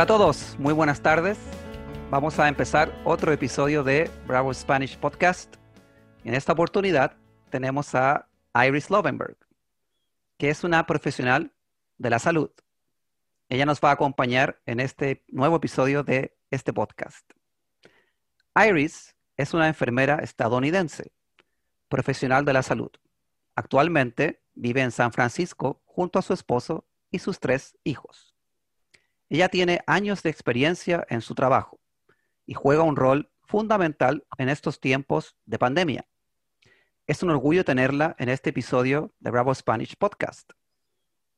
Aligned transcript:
Hola 0.00 0.04
a 0.04 0.18
todos, 0.18 0.58
muy 0.58 0.72
buenas 0.72 1.02
tardes. 1.02 1.36
Vamos 2.10 2.38
a 2.38 2.48
empezar 2.48 2.90
otro 3.04 3.32
episodio 3.32 3.84
de 3.84 4.10
Bravo 4.26 4.54
Spanish 4.54 4.96
Podcast. 4.96 5.56
En 6.24 6.32
esta 6.32 6.54
oportunidad 6.54 7.18
tenemos 7.50 7.94
a 7.94 8.26
Iris 8.66 8.88
Lovenberg, 8.88 9.36
que 10.38 10.48
es 10.48 10.64
una 10.64 10.86
profesional 10.86 11.52
de 11.98 12.08
la 12.08 12.18
salud. 12.18 12.50
Ella 13.50 13.66
nos 13.66 13.78
va 13.82 13.90
a 13.90 13.92
acompañar 13.92 14.62
en 14.64 14.80
este 14.80 15.22
nuevo 15.28 15.56
episodio 15.56 16.02
de 16.02 16.34
este 16.50 16.72
podcast. 16.72 17.30
Iris 18.56 19.14
es 19.36 19.52
una 19.52 19.68
enfermera 19.68 20.20
estadounidense, 20.22 21.12
profesional 21.90 22.46
de 22.46 22.54
la 22.54 22.62
salud. 22.62 22.90
Actualmente 23.54 24.42
vive 24.54 24.80
en 24.80 24.92
San 24.92 25.12
Francisco 25.12 25.82
junto 25.84 26.18
a 26.18 26.22
su 26.22 26.32
esposo 26.32 26.88
y 27.10 27.18
sus 27.18 27.38
tres 27.38 27.76
hijos. 27.84 28.29
Ella 29.30 29.48
tiene 29.48 29.80
años 29.86 30.24
de 30.24 30.30
experiencia 30.30 31.06
en 31.08 31.20
su 31.20 31.36
trabajo 31.36 31.78
y 32.46 32.54
juega 32.54 32.82
un 32.82 32.96
rol 32.96 33.30
fundamental 33.44 34.26
en 34.38 34.48
estos 34.48 34.80
tiempos 34.80 35.36
de 35.46 35.56
pandemia. 35.56 36.04
Es 37.06 37.22
un 37.22 37.30
orgullo 37.30 37.64
tenerla 37.64 38.16
en 38.18 38.28
este 38.28 38.50
episodio 38.50 39.14
de 39.20 39.30
Bravo 39.30 39.54
Spanish 39.54 39.96
Podcast, 39.96 40.50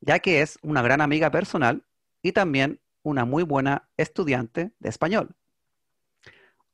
ya 0.01 0.21
que 0.21 0.41
es 0.41 0.59
una 0.63 0.81
gran 0.81 1.03
amiga 1.03 1.31
personal 1.31 1.85
y 2.23 2.33
también 2.33 2.81
una 3.03 3.27
muy 3.27 3.43
buena 3.43 3.91
estudiante 3.99 4.73
de 4.79 4.89
español. 4.89 5.37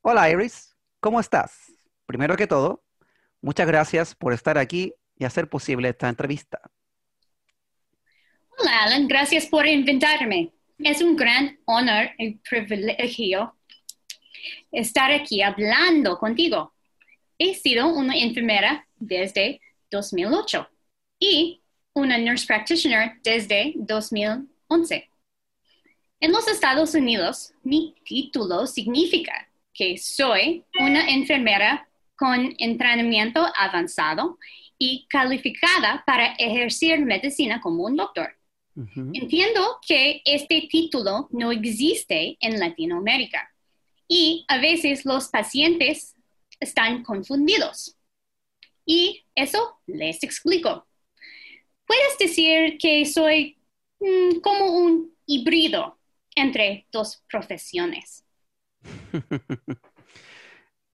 Hola 0.03 0.31
Iris, 0.31 0.77
¿cómo 1.01 1.19
estás? 1.19 1.73
Primero 2.07 2.37
que 2.37 2.47
todo, 2.47 2.85
muchas 3.41 3.67
gracias 3.67 4.15
por 4.15 4.33
estar 4.33 4.57
aquí 4.57 4.95
y 5.17 5.25
hacer 5.25 5.49
posible 5.49 5.89
esta 5.89 6.09
entrevista. 6.09 6.61
Hola 8.57 8.85
Alan, 8.85 9.09
gracias 9.09 9.47
por 9.47 9.67
invitarme. 9.67 10.53
Es 10.79 11.03
un 11.03 11.17
gran 11.17 11.59
honor 11.65 12.11
y 12.19 12.35
privilegio 12.37 13.57
estar 14.71 15.11
aquí 15.11 15.43
hablando 15.43 16.17
contigo. 16.19 16.73
He 17.37 17.55
sido 17.55 17.89
una 17.89 18.17
enfermera 18.17 18.87
desde 18.97 19.61
2008 19.91 20.69
y 21.19 21.61
una 21.95 22.17
nurse 22.17 22.47
practitioner 22.47 23.19
desde 23.25 23.73
2011. 23.75 25.11
En 26.21 26.33
los 26.33 26.47
Estados 26.47 26.95
Unidos, 26.95 27.53
mi 27.65 27.97
título 28.05 28.69
significa 28.69 29.49
que 29.75 29.99
soy 29.99 30.65
una 30.79 31.09
enfermera 31.09 31.89
con 32.15 32.55
entrenamiento 32.59 33.45
avanzado 33.57 34.39
y 34.79 35.07
calificada 35.09 36.05
para 36.07 36.35
ejercer 36.35 37.01
medicina 37.01 37.61
como 37.61 37.85
un 37.85 37.97
doctor. 37.97 38.38
Entiendo 39.13 39.79
que 39.87 40.23
este 40.25 40.69
título 40.71 41.29
no 41.33 41.51
existe 41.51 42.37
en 42.39 42.61
Latinoamérica 42.61 43.53
y 44.07 44.45
a 44.47 44.59
veces 44.59 45.05
los 45.05 45.29
pacientes 45.29 46.15
están 46.61 47.03
confundidos. 47.03 47.97
Y 48.85 49.25
eso 49.35 49.81
les 49.87 50.23
explico. 50.23 50.87
Puedes 51.87 52.19
decir 52.19 52.79
que 52.79 53.05
soy 53.05 53.59
mm, 53.99 54.39
como 54.41 54.67
un 54.67 55.13
híbrido 55.27 55.99
entre 56.37 56.87
dos 56.93 57.23
profesiones. 57.29 58.25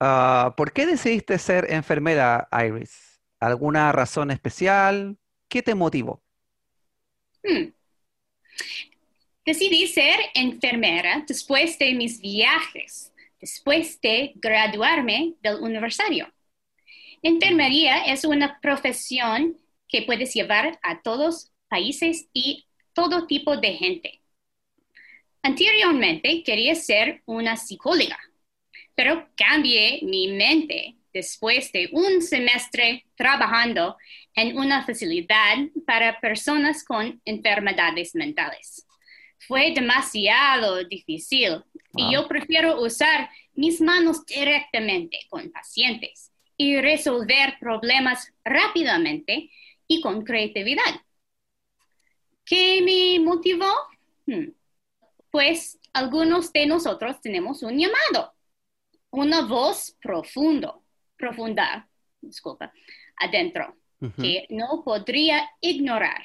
Ah, 0.00 0.53
¿Por 0.56 0.72
qué 0.72 0.86
decidiste 0.86 1.38
ser 1.38 1.72
enfermera, 1.72 2.48
Iris? 2.53 3.22
¿Alguna 3.38 3.92
razón 3.92 4.32
especial? 4.32 5.16
¿Qué 5.48 5.62
te 5.62 5.75
motivó? 5.75 6.23
Hmm. 7.44 7.72
Decidí 9.44 9.87
ser 9.87 10.16
enfermera 10.34 11.22
después 11.28 11.78
de 11.78 11.93
mis 11.93 12.21
viajes, 12.21 13.12
después 13.38 14.00
de 14.00 14.32
graduarme 14.37 15.34
del 15.43 15.56
universitario. 15.56 16.33
Enfermería 17.22 18.04
es 18.06 18.25
una 18.25 18.59
profesión 18.60 19.59
que 19.87 20.03
puedes 20.03 20.33
llevar 20.33 20.78
a 20.83 21.03
todos 21.03 21.53
países 21.69 22.27
y 22.33 22.65
todo 22.94 23.27
tipo 23.27 23.56
de 23.59 23.75
gente. 23.75 24.21
Anteriormente 25.43 26.43
quería 26.43 26.75
ser 26.75 27.22
una 27.27 27.59
psicóloga, 27.59 28.19
pero 28.94 29.28
cambié 29.37 30.00
mi 30.03 30.28
mente 30.28 30.97
después 31.14 31.70
de 31.72 31.88
un 31.92 32.20
semestre 32.20 33.06
trabajando 33.14 33.97
en 34.34 34.58
una 34.58 34.84
facilidad 34.84 35.56
para 35.86 36.20
personas 36.20 36.84
con 36.84 37.22
enfermedades 37.25 38.14
mentales. 38.14 38.84
Fue 39.47 39.72
demasiado 39.72 40.82
difícil 40.84 41.62
y 41.97 42.12
yo 42.12 42.26
prefiero 42.26 42.82
usar 42.82 43.30
mis 43.54 43.80
manos 43.80 44.26
directamente 44.26 45.20
con 45.28 45.50
pacientes 45.53 46.32
y 46.56 46.80
resolver 46.80 47.56
problemas 47.60 48.32
rápidamente 48.44 49.50
y 49.86 50.00
con 50.00 50.24
creatividad. 50.24 51.00
¿Qué 52.44 52.82
me 52.82 53.24
motivó? 53.24 53.72
Hmm. 54.26 54.48
Pues 55.30 55.78
algunos 55.92 56.53
de 56.53 56.66
nosotros 56.66 57.20
tenemos 57.20 57.62
un 57.62 57.78
llamado, 57.78 58.34
una 59.10 59.42
voz 59.42 59.97
profundo, 60.00 60.84
profunda, 61.24 61.88
disculpa, 62.20 62.70
adentro, 63.16 63.74
que 64.20 64.46
no 64.50 64.82
podría 64.84 65.48
ignorar. 65.62 66.22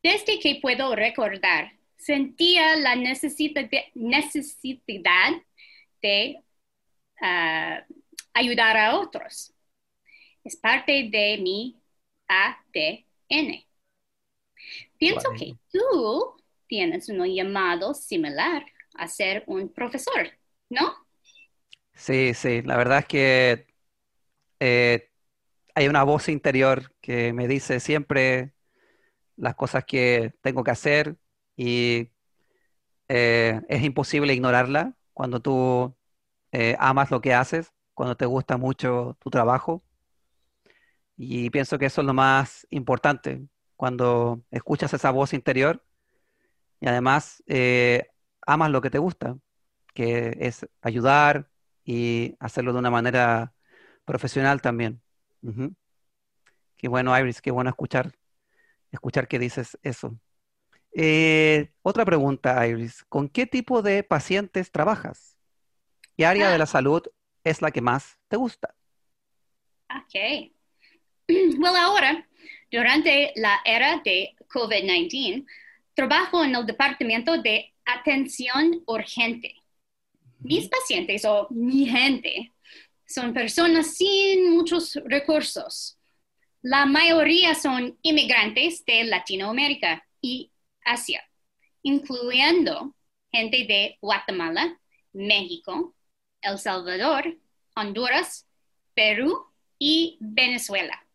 Desde 0.00 0.38
que 0.38 0.60
puedo 0.62 0.94
recordar, 0.94 1.72
sentía 1.96 2.76
la 2.76 2.94
necesidad 2.94 3.68
de, 3.68 3.90
necesidad 3.94 5.32
de 6.00 6.44
ah, 7.20 7.84
ayudar 8.34 8.76
a 8.76 9.00
otros. 9.00 9.52
Es 10.44 10.56
parte 10.56 11.08
de 11.10 11.38
mi 11.38 11.76
ADN. 12.28 13.64
Pienso 14.96 15.30
que 15.36 15.56
tú 15.72 16.36
tienes 16.68 17.08
un 17.08 17.26
llamado 17.26 17.94
similar 17.94 18.64
a 18.94 19.08
ser 19.08 19.42
un 19.48 19.68
profesor, 19.72 20.30
¿no? 20.68 21.05
Sí, 21.96 22.34
sí, 22.34 22.62
la 22.62 22.76
verdad 22.76 22.98
es 23.00 23.06
que 23.06 23.66
eh, 24.60 25.10
hay 25.74 25.88
una 25.88 26.04
voz 26.04 26.28
interior 26.28 26.92
que 27.02 27.32
me 27.32 27.48
dice 27.48 27.80
siempre 27.80 28.54
las 29.36 29.56
cosas 29.56 29.84
que 29.86 30.34
tengo 30.42 30.64
que 30.64 30.72
hacer 30.72 31.18
y 31.56 32.12
eh, 33.08 33.60
es 33.68 33.82
imposible 33.84 34.34
ignorarla 34.34 34.96
cuando 35.14 35.40
tú 35.40 35.96
eh, 36.52 36.76
amas 36.80 37.10
lo 37.10 37.20
que 37.22 37.34
haces, 37.34 37.72
cuando 37.94 38.16
te 38.16 38.26
gusta 38.26 38.56
mucho 38.58 39.16
tu 39.20 39.30
trabajo. 39.30 39.84
Y 41.16 41.50
pienso 41.50 41.78
que 41.78 41.86
eso 41.86 42.00
es 42.02 42.06
lo 42.06 42.14
más 42.14 42.66
importante, 42.70 43.46
cuando 43.76 44.42
escuchas 44.50 44.92
esa 44.94 45.10
voz 45.10 45.32
interior 45.32 45.82
y 46.80 46.88
además 46.88 47.42
amas 48.46 48.70
lo 48.70 48.80
que 48.80 48.90
te 48.90 48.98
gusta, 48.98 49.38
que 49.94 50.36
es 50.40 50.66
ayudar 50.82 51.50
y 51.86 52.36
hacerlo 52.40 52.72
de 52.72 52.80
una 52.80 52.90
manera 52.90 53.54
profesional 54.04 54.60
también. 54.60 55.00
Qué 56.76 56.88
bueno, 56.88 57.18
Iris, 57.18 57.40
qué 57.40 57.52
bueno 57.52 57.70
escuchar, 57.70 58.12
escuchar 58.90 59.28
que 59.28 59.38
dices 59.38 59.78
eso. 59.82 60.18
Eh, 60.92 61.70
otra 61.82 62.04
pregunta, 62.04 62.66
Iris. 62.66 63.04
¿Con 63.04 63.28
qué 63.28 63.46
tipo 63.46 63.82
de 63.82 64.02
pacientes 64.02 64.72
trabajas? 64.72 65.38
¿Qué 66.16 66.26
área 66.26 66.50
de 66.50 66.58
la 66.58 66.64
ah. 66.64 66.66
salud 66.66 67.02
es 67.44 67.62
la 67.62 67.70
que 67.70 67.80
más 67.80 68.18
te 68.28 68.36
gusta? 68.36 68.74
Ok. 69.88 70.50
Bueno, 71.58 71.76
ahora, 71.76 72.24
durante 72.70 73.32
la 73.34 73.60
era 73.64 74.00
de 74.04 74.36
COVID-19, 74.48 75.44
trabajo 75.94 76.44
en 76.44 76.54
el 76.54 76.64
departamento 76.66 77.36
de 77.42 77.74
atención 77.84 78.82
urgente. 78.86 79.54
Mis 80.38 80.68
pacientes 80.68 81.24
o 81.24 81.48
mi 81.50 81.86
gente 81.86 82.52
son 83.06 83.32
personas 83.32 83.96
sin 83.96 84.50
muchos 84.50 84.94
recursos. 85.04 85.98
La 86.62 86.86
mayoría 86.86 87.54
son 87.54 87.96
inmigrantes 88.02 88.84
de 88.84 89.04
Latinoamérica 89.04 90.04
y 90.20 90.50
Asia, 90.84 91.22
incluyendo 91.82 92.94
gente 93.32 93.66
de 93.66 93.98
Guatemala, 94.00 94.80
México, 95.12 95.94
El 96.42 96.58
Salvador, 96.58 97.36
Honduras, 97.74 98.46
Perú 98.94 99.46
y 99.78 100.16
Venezuela. 100.20 101.06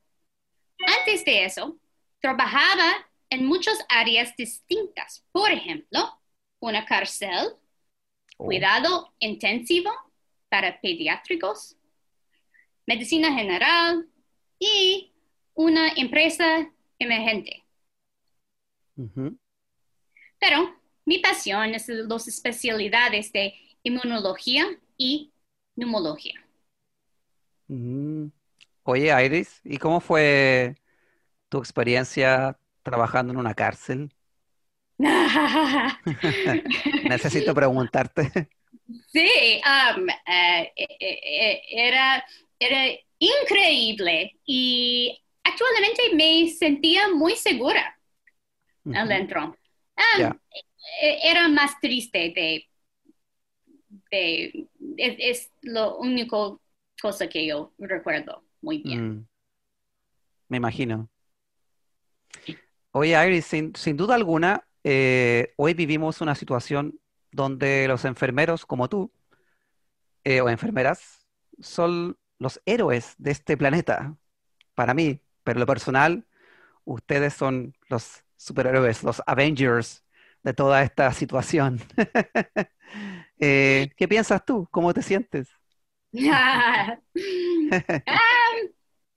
Antes 0.99 1.25
de 1.25 1.45
eso, 1.45 1.77
trabajaba 2.19 3.09
en 3.29 3.45
muchas 3.45 3.77
áreas 3.89 4.35
distintas. 4.35 5.25
Por 5.31 5.51
ejemplo, 5.51 6.21
una 6.59 6.85
cárcel. 6.85 7.55
Cuidado 8.45 9.13
intensivo 9.19 9.91
para 10.49 10.81
pediátricos, 10.81 11.77
medicina 12.85 13.33
general 13.33 14.07
y 14.59 15.13
una 15.53 15.89
empresa 15.95 16.71
emergente. 16.99 17.63
Pero 20.39 20.75
mi 21.05 21.19
pasión 21.19 21.75
es 21.75 21.87
las 21.87 22.27
especialidades 22.27 23.31
de 23.31 23.53
inmunología 23.83 24.65
y 24.97 25.31
neumología. 25.75 26.43
Mm. 27.67 28.27
Oye, 28.83 29.25
Iris, 29.25 29.61
¿y 29.63 29.77
cómo 29.77 29.99
fue 29.99 30.75
tu 31.49 31.59
experiencia 31.59 32.59
trabajando 32.83 33.31
en 33.33 33.39
una 33.39 33.53
cárcel? 33.53 34.11
Necesito 37.09 37.53
preguntarte. 37.53 38.49
Sí, 39.07 39.61
um, 39.65 40.09
eh, 40.09 40.71
eh, 40.75 40.97
eh, 40.99 41.61
era, 41.69 42.23
era 42.59 42.91
increíble 43.19 44.37
y 44.45 45.17
actualmente 45.43 46.13
me 46.13 46.49
sentía 46.49 47.07
muy 47.09 47.35
segura 47.35 47.97
adentro. 48.93 49.55
Um, 50.17 50.33
Era 51.01 51.47
más 51.47 51.79
triste 51.79 52.33
de, 52.35 52.67
de 54.11 54.67
es, 54.97 55.15
es, 55.19 55.51
lo 55.61 55.97
único 55.97 56.61
cosa 57.01 57.27
que 57.27 57.45
yo 57.45 57.73
recuerdo 57.77 58.43
muy 58.61 58.79
bien. 58.79 59.07
Mm. 59.07 59.27
Me 60.49 60.57
imagino. 60.57 61.09
Oye, 62.91 63.27
Iris, 63.27 63.45
sin, 63.45 63.73
sin 63.75 63.95
duda 63.95 64.15
alguna, 64.15 64.67
eh, 64.83 65.53
hoy 65.57 65.73
vivimos 65.73 66.21
una 66.21 66.35
situación 66.35 66.99
donde 67.31 67.87
los 67.87 68.05
enfermeros 68.05 68.65
como 68.65 68.89
tú 68.89 69.11
eh, 70.23 70.41
o 70.41 70.49
enfermeras 70.49 71.25
son 71.59 72.17
los 72.39 72.61
héroes 72.65 73.15
de 73.17 73.31
este 73.31 73.57
planeta, 73.57 74.15
para 74.75 74.93
mí, 74.93 75.21
pero 75.43 75.59
lo 75.59 75.65
personal, 75.65 76.25
ustedes 76.85 77.33
son 77.33 77.75
los 77.89 78.23
superhéroes, 78.37 79.03
los 79.03 79.21
Avengers 79.27 80.03
de 80.43 80.53
toda 80.53 80.83
esta 80.83 81.11
situación. 81.13 81.79
Eh, 83.43 83.89
¿Qué 83.97 84.07
piensas 84.07 84.45
tú? 84.45 84.67
¿Cómo 84.69 84.93
te 84.93 85.01
sientes? 85.01 85.49
Ah, 86.13 86.97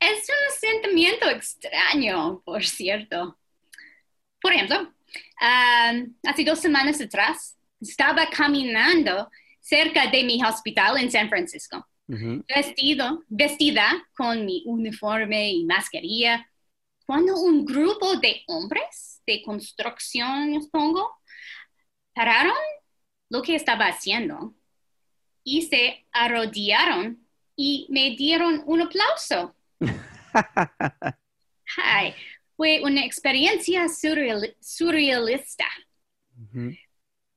es 0.00 0.28
un 0.28 0.58
sentimiento 0.58 1.28
extraño, 1.28 2.40
por 2.44 2.64
cierto. 2.64 3.38
Por 4.40 4.52
ejemplo, 4.52 4.93
hace 5.40 6.44
dos 6.44 6.60
semanas 6.60 7.00
atrás 7.00 7.56
estaba 7.80 8.28
caminando 8.28 9.28
cerca 9.60 10.06
de 10.10 10.22
mi 10.24 10.42
hospital 10.42 10.98
en 10.98 11.10
San 11.10 11.28
Francisco, 11.28 11.86
vestido, 12.06 13.22
vestida 13.28 14.06
con 14.16 14.44
mi 14.44 14.62
uniforme 14.66 15.52
y 15.52 15.64
mascarilla, 15.64 16.46
cuando 17.06 17.38
un 17.38 17.64
grupo 17.64 18.16
de 18.16 18.42
hombres 18.46 19.22
de 19.26 19.42
construcción, 19.42 20.62
supongo, 20.62 21.18
pararon 22.14 22.54
lo 23.30 23.42
que 23.42 23.56
estaba 23.56 23.86
haciendo 23.86 24.54
y 25.42 25.62
se 25.62 26.06
arrodillaron 26.12 27.26
y 27.56 27.86
me 27.90 28.16
dieron 28.16 28.62
un 28.66 28.82
aplauso. 28.82 29.54
fue 32.56 32.80
una 32.82 33.04
experiencia 33.04 33.86
surrealista. 33.88 35.66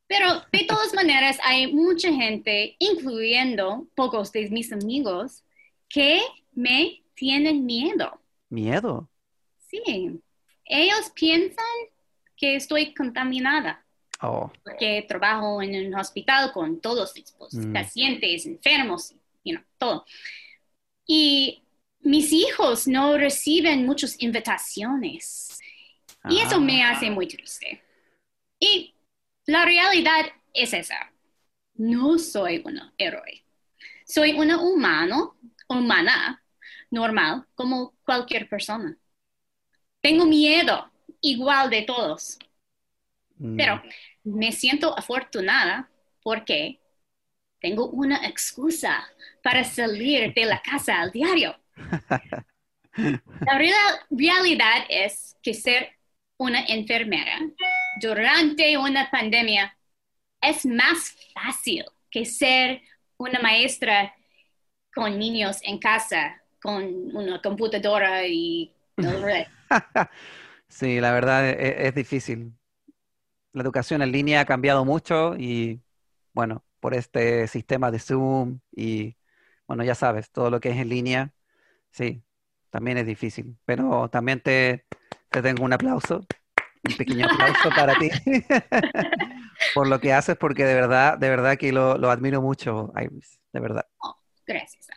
Pero 0.07 0.41
de 0.51 0.65
todas 0.67 0.93
maneras 0.93 1.37
hay 1.43 1.73
mucha 1.73 2.11
gente, 2.11 2.75
incluyendo 2.79 3.87
pocos 3.95 4.31
de 4.31 4.49
mis 4.49 4.71
amigos, 4.71 5.43
que 5.89 6.21
me 6.53 7.03
tienen 7.13 7.65
miedo. 7.65 8.21
¿Miedo? 8.49 9.09
Sí. 9.69 10.19
Ellos 10.65 11.11
piensan 11.13 11.65
que 12.35 12.55
estoy 12.55 12.93
contaminada. 12.93 13.83
Oh. 14.21 14.51
Porque 14.63 15.05
trabajo 15.07 15.61
en 15.61 15.87
un 15.87 15.95
hospital 15.95 16.51
con 16.51 16.79
todos 16.79 17.13
los 17.39 17.53
mm. 17.53 17.73
pacientes, 17.73 18.45
enfermos, 18.45 19.13
you 19.43 19.59
todo. 19.77 20.05
Y 21.05 21.63
mis 22.07 22.31
hijos 22.31 22.87
no 22.87 23.17
reciben 23.17 23.85
muchas 23.85 24.21
invitaciones. 24.21 25.59
Y 26.29 26.39
eso 26.39 26.59
me 26.59 26.81
ah. 26.81 26.91
hace 26.91 27.09
muy 27.09 27.27
triste. 27.27 27.81
Y 28.59 28.95
la 29.45 29.65
realidad 29.65 30.25
es 30.53 30.73
esa. 30.73 31.11
No 31.75 32.17
soy 32.17 32.61
un 32.63 32.79
héroe. 32.97 33.43
Soy 34.05 34.31
una 34.31 34.57
humano, 34.61 35.37
humana, 35.67 36.41
normal, 36.89 37.45
como 37.55 37.93
cualquier 38.05 38.47
persona. 38.47 38.97
Tengo 40.01 40.25
miedo, 40.25 40.89
igual 41.19 41.69
de 41.69 41.81
todos. 41.81 42.39
Mm. 43.37 43.57
Pero 43.57 43.83
me 44.23 44.53
siento 44.53 44.97
afortunada 44.97 45.89
porque 46.23 46.79
tengo 47.59 47.89
una 47.89 48.25
excusa 48.25 49.05
para 49.43 49.65
salir 49.65 50.33
de 50.33 50.45
la 50.45 50.61
casa 50.61 51.01
al 51.01 51.11
diario. 51.11 51.59
La 52.97 53.57
realidad 53.57 54.85
es 54.89 55.35
que 55.43 55.53
ser 55.53 55.89
una 56.37 56.65
enfermera 56.65 57.39
durante 58.01 58.77
una 58.77 59.09
pandemia 59.09 59.77
es 60.41 60.65
más 60.65 61.15
fácil 61.33 61.85
que 62.09 62.25
ser 62.25 62.81
una 63.17 63.39
maestra 63.39 64.13
con 64.93 65.17
niños 65.17 65.59
en 65.63 65.79
casa, 65.79 66.41
con 66.61 67.15
una 67.15 67.41
computadora 67.41 68.25
y... 68.25 68.73
sí, 70.67 70.99
la 70.99 71.11
verdad 71.11 71.49
es, 71.49 71.87
es, 71.87 71.95
difícil. 71.95 72.53
La 73.53 73.61
educación 73.61 74.01
en 74.01 74.11
línea 74.11 74.41
ha 74.41 74.45
cambiado 74.45 74.85
mucho 74.85 75.35
y, 75.37 75.81
bueno, 76.33 76.63
por 76.79 76.95
este 76.95 77.47
sistema 77.47 77.91
de 77.91 77.99
Zoom 77.99 78.59
y, 78.71 79.15
bueno, 79.67 79.83
ya 79.83 79.93
sabes, 79.93 80.31
todo 80.31 80.49
lo 80.49 80.59
que 80.59 80.69
es 80.69 80.77
en 80.77 80.89
línea, 80.89 81.33
sí, 81.97 82.23
también 82.69 82.97
es 82.97 83.05
difícil. 83.05 83.57
Pero 83.65 84.09
también 84.09 84.39
te, 84.41 84.85
te 85.29 85.41
tengo 85.41 85.63
un 85.63 85.73
aplauso 85.73 86.25
un 86.89 86.97
pequeño 86.97 87.25
aplauso 87.25 87.69
para 87.69 87.95
ti 87.95 88.09
por 89.73 89.87
lo 89.87 89.99
que 89.99 90.13
haces, 90.13 90.37
porque 90.37 90.65
de 90.65 90.75
verdad, 90.75 91.17
de 91.17 91.29
verdad 91.29 91.57
que 91.57 91.71
lo, 91.71 92.09
admiro 92.09 92.41
mucho, 92.41 92.91
Iris, 92.95 93.39
de 93.53 93.59
verdad. 93.59 93.85
Oh, 93.99 94.15
gracias. 94.45 94.87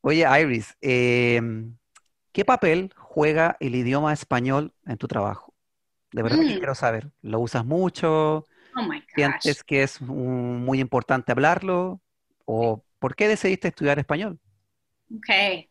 Oye, 0.00 0.26
Iris, 0.40 0.76
em, 0.80 1.76
¿qué 2.32 2.44
papel 2.44 2.92
juega 2.96 3.56
el 3.60 3.74
idioma 3.74 4.12
español 4.12 4.72
en 4.86 4.96
tu 4.96 5.08
trabajo? 5.08 5.54
De 6.12 6.22
verdad 6.22 6.38
que 6.38 6.54
mm. 6.54 6.58
quiero 6.58 6.74
saber. 6.74 7.10
¿Lo 7.20 7.40
usas 7.40 7.64
mucho? 7.64 8.46
Oh 8.76 8.82
my 8.82 9.00
gosh. 9.00 9.06
¿Sientes 9.14 9.64
que 9.64 9.82
es 9.82 10.00
muy 10.00 10.80
importante 10.80 11.32
hablarlo? 11.32 12.00
¿O 12.44 12.82
por 12.98 13.14
qué 13.14 13.28
decidiste 13.28 13.68
estudiar 13.68 13.98
español? 13.98 14.38
Ok. 15.14 15.68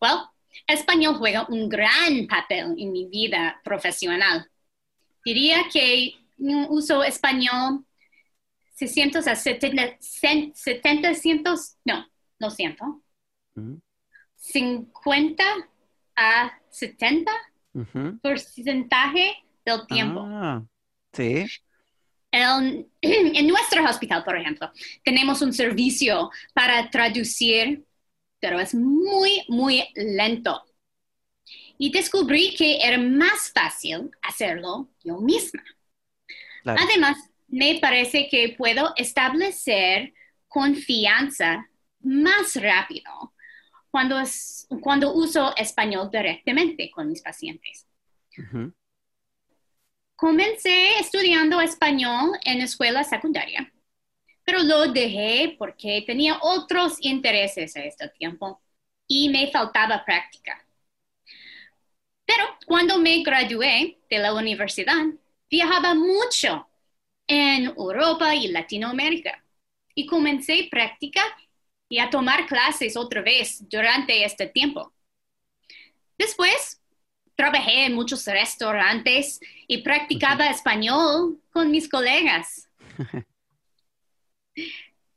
Well, 0.00 0.30
Español 0.66 1.16
juega 1.16 1.46
un 1.48 1.68
gran 1.68 2.26
papel 2.26 2.74
en 2.78 2.92
mi 2.92 3.06
vida 3.06 3.60
profesional. 3.64 4.48
Diría 5.24 5.64
que 5.72 6.14
uso 6.68 7.04
español 7.04 7.84
600 8.74 9.26
a 9.26 9.36
70, 9.36 9.98
70 10.54 11.12
no, 11.84 12.06
no 12.38 12.50
siento. 12.50 13.02
50 14.36 15.44
a 16.16 16.52
70 16.70 17.30
porcentaje 18.22 19.36
del 19.64 19.86
tiempo. 19.86 20.24
Ah, 20.26 20.64
sí. 21.12 21.46
en 22.32 23.46
nuestro 23.48 23.84
hospital, 23.84 24.24
por 24.24 24.38
ejemplo, 24.38 24.70
tenemos 25.04 25.42
un 25.42 25.52
servicio 25.52 26.30
para 26.54 26.88
traducir 26.88 27.84
pero 28.40 28.58
es 28.58 28.74
muy, 28.74 29.44
muy 29.48 29.84
lento. 29.94 30.64
Y 31.78 31.90
descubrí 31.90 32.54
que 32.56 32.78
era 32.82 32.98
más 32.98 33.52
fácil 33.54 34.10
hacerlo 34.22 34.88
yo 35.02 35.18
misma. 35.18 35.62
Además, 36.64 37.16
me 37.48 37.78
parece 37.80 38.28
que 38.28 38.54
puedo 38.56 38.92
establecer 38.96 40.12
confianza 40.48 41.68
más 42.00 42.54
rápido 42.56 43.34
cuando, 43.90 44.16
cuando 44.80 45.14
uso 45.14 45.54
español 45.56 46.10
directamente 46.10 46.90
con 46.90 47.08
mis 47.08 47.22
pacientes. 47.22 47.86
Comencé 50.16 50.98
estudiando 50.98 51.60
español 51.60 52.32
en 52.44 52.60
escuela 52.60 53.04
secundaria 53.04 53.72
pero 54.50 54.64
lo 54.64 54.92
dejé 54.92 55.54
porque 55.56 56.02
tenía 56.04 56.36
otros 56.42 56.96
intereses 57.02 57.76
a 57.76 57.84
este 57.84 58.08
tiempo 58.08 58.60
y 59.06 59.28
me 59.28 59.48
faltaba 59.52 60.04
práctica. 60.04 60.66
Pero 62.26 62.44
cuando 62.66 62.98
me 62.98 63.22
gradué 63.22 64.00
de 64.10 64.18
la 64.18 64.34
universidad, 64.34 65.04
viajaba 65.48 65.94
mucho 65.94 66.68
en 67.28 67.66
Europa 67.66 68.34
y 68.34 68.48
Latinoamérica 68.48 69.40
y 69.94 70.04
comencé 70.04 70.66
práctica 70.68 71.22
y 71.88 72.00
a 72.00 72.10
tomar 72.10 72.46
clases 72.46 72.96
otra 72.96 73.22
vez 73.22 73.68
durante 73.68 74.24
este 74.24 74.48
tiempo. 74.48 74.92
Después, 76.18 76.82
trabajé 77.36 77.84
en 77.84 77.94
muchos 77.94 78.26
restaurantes 78.26 79.38
y 79.68 79.78
practicaba 79.78 80.46
español 80.50 81.40
con 81.52 81.70
mis 81.70 81.88
colegas. 81.88 82.68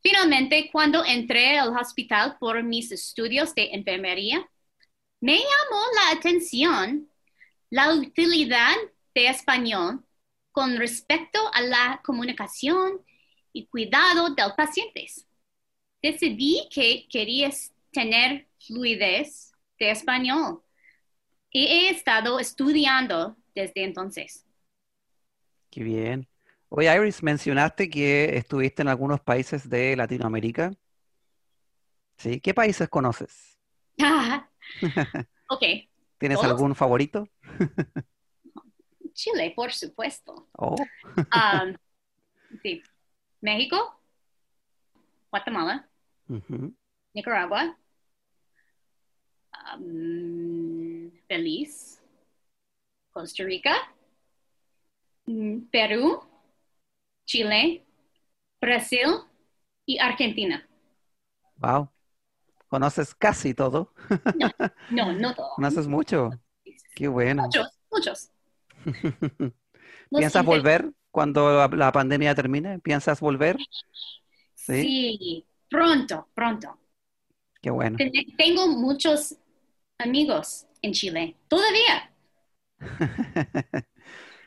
Finalmente, 0.01 0.69
cuando 0.71 1.03
entré 1.05 1.57
al 1.57 1.75
hospital 1.75 2.37
por 2.39 2.61
mis 2.63 2.91
estudios 2.91 3.55
de 3.55 3.69
enfermería, 3.71 4.49
me 5.21 5.37
llamó 5.37 5.81
la 5.95 6.17
atención 6.17 7.09
la 7.69 7.93
utilidad 7.95 8.75
de 9.15 9.27
español 9.27 10.03
con 10.51 10.77
respecto 10.77 11.39
a 11.53 11.61
la 11.61 12.01
comunicación 12.03 13.01
y 13.53 13.65
cuidado 13.67 14.29
del 14.35 14.53
paciente. 14.55 15.07
Decidí 16.01 16.67
que 16.69 17.07
quería 17.09 17.49
tener 17.91 18.47
fluidez 18.59 19.53
de 19.79 19.91
español 19.91 20.61
y 21.49 21.65
he 21.65 21.89
estado 21.89 22.39
estudiando 22.39 23.37
desde 23.55 23.83
entonces. 23.83 24.45
Qué 25.69 25.83
bien. 25.83 26.27
Oye, 26.75 26.91
Iris, 26.91 27.21
mencionaste 27.21 27.87
que 27.87 28.35
estuviste 28.35 28.81
en 28.81 28.87
algunos 28.87 29.21
países 29.21 29.69
de 29.69 29.95
Latinoamérica. 29.95 30.73
¿Sí? 32.17 32.41
¿Qué 32.41 32.55
países 32.55 32.89
conoces? 32.89 33.59
ok. 35.49 35.63
¿Tienes 36.17 36.43
algún 36.43 36.73
favorito? 36.73 37.27
Chile, 39.13 39.53
por 39.55 39.71
supuesto. 39.71 40.49
Oh. 40.57 40.75
Um, 41.15 41.75
sí. 42.63 42.81
México, 43.39 44.01
Guatemala, 45.29 45.87
Nicaragua, 47.13 47.77
um, 49.77 51.11
Belice, 51.29 52.01
Costa 53.11 53.43
Rica, 53.43 53.75
mm, 55.27 55.65
Perú, 55.69 56.32
Chile, 57.25 57.85
Brasil 58.61 59.07
y 59.85 59.99
Argentina. 59.99 60.67
Wow. 61.57 61.89
¿Conoces 62.67 63.13
casi 63.13 63.53
todo? 63.53 63.93
No, 64.35 64.49
no, 64.89 65.13
no 65.13 65.35
todo. 65.35 65.49
¿Conoces 65.55 65.87
mucho? 65.87 66.31
Qué 66.95 67.07
bueno. 67.07 67.43
Muchos, 67.43 67.67
muchos. 67.91 68.29
¿Piensas 70.09 70.45
volver 70.45 70.91
cuando 71.11 71.67
la 71.69 71.91
pandemia 71.91 72.35
termine? 72.35 72.79
¿Piensas 72.79 73.19
volver? 73.19 73.57
Sí, 74.55 74.81
sí 74.81 75.45
pronto, 75.73 76.29
pronto. 76.35 76.77
Qué 77.59 77.71
bueno. 77.71 77.97
Tengo 78.37 78.67
muchos 78.67 79.35
amigos 79.97 80.67
en 80.83 80.93
Chile, 80.93 81.35
todavía. 81.47 82.11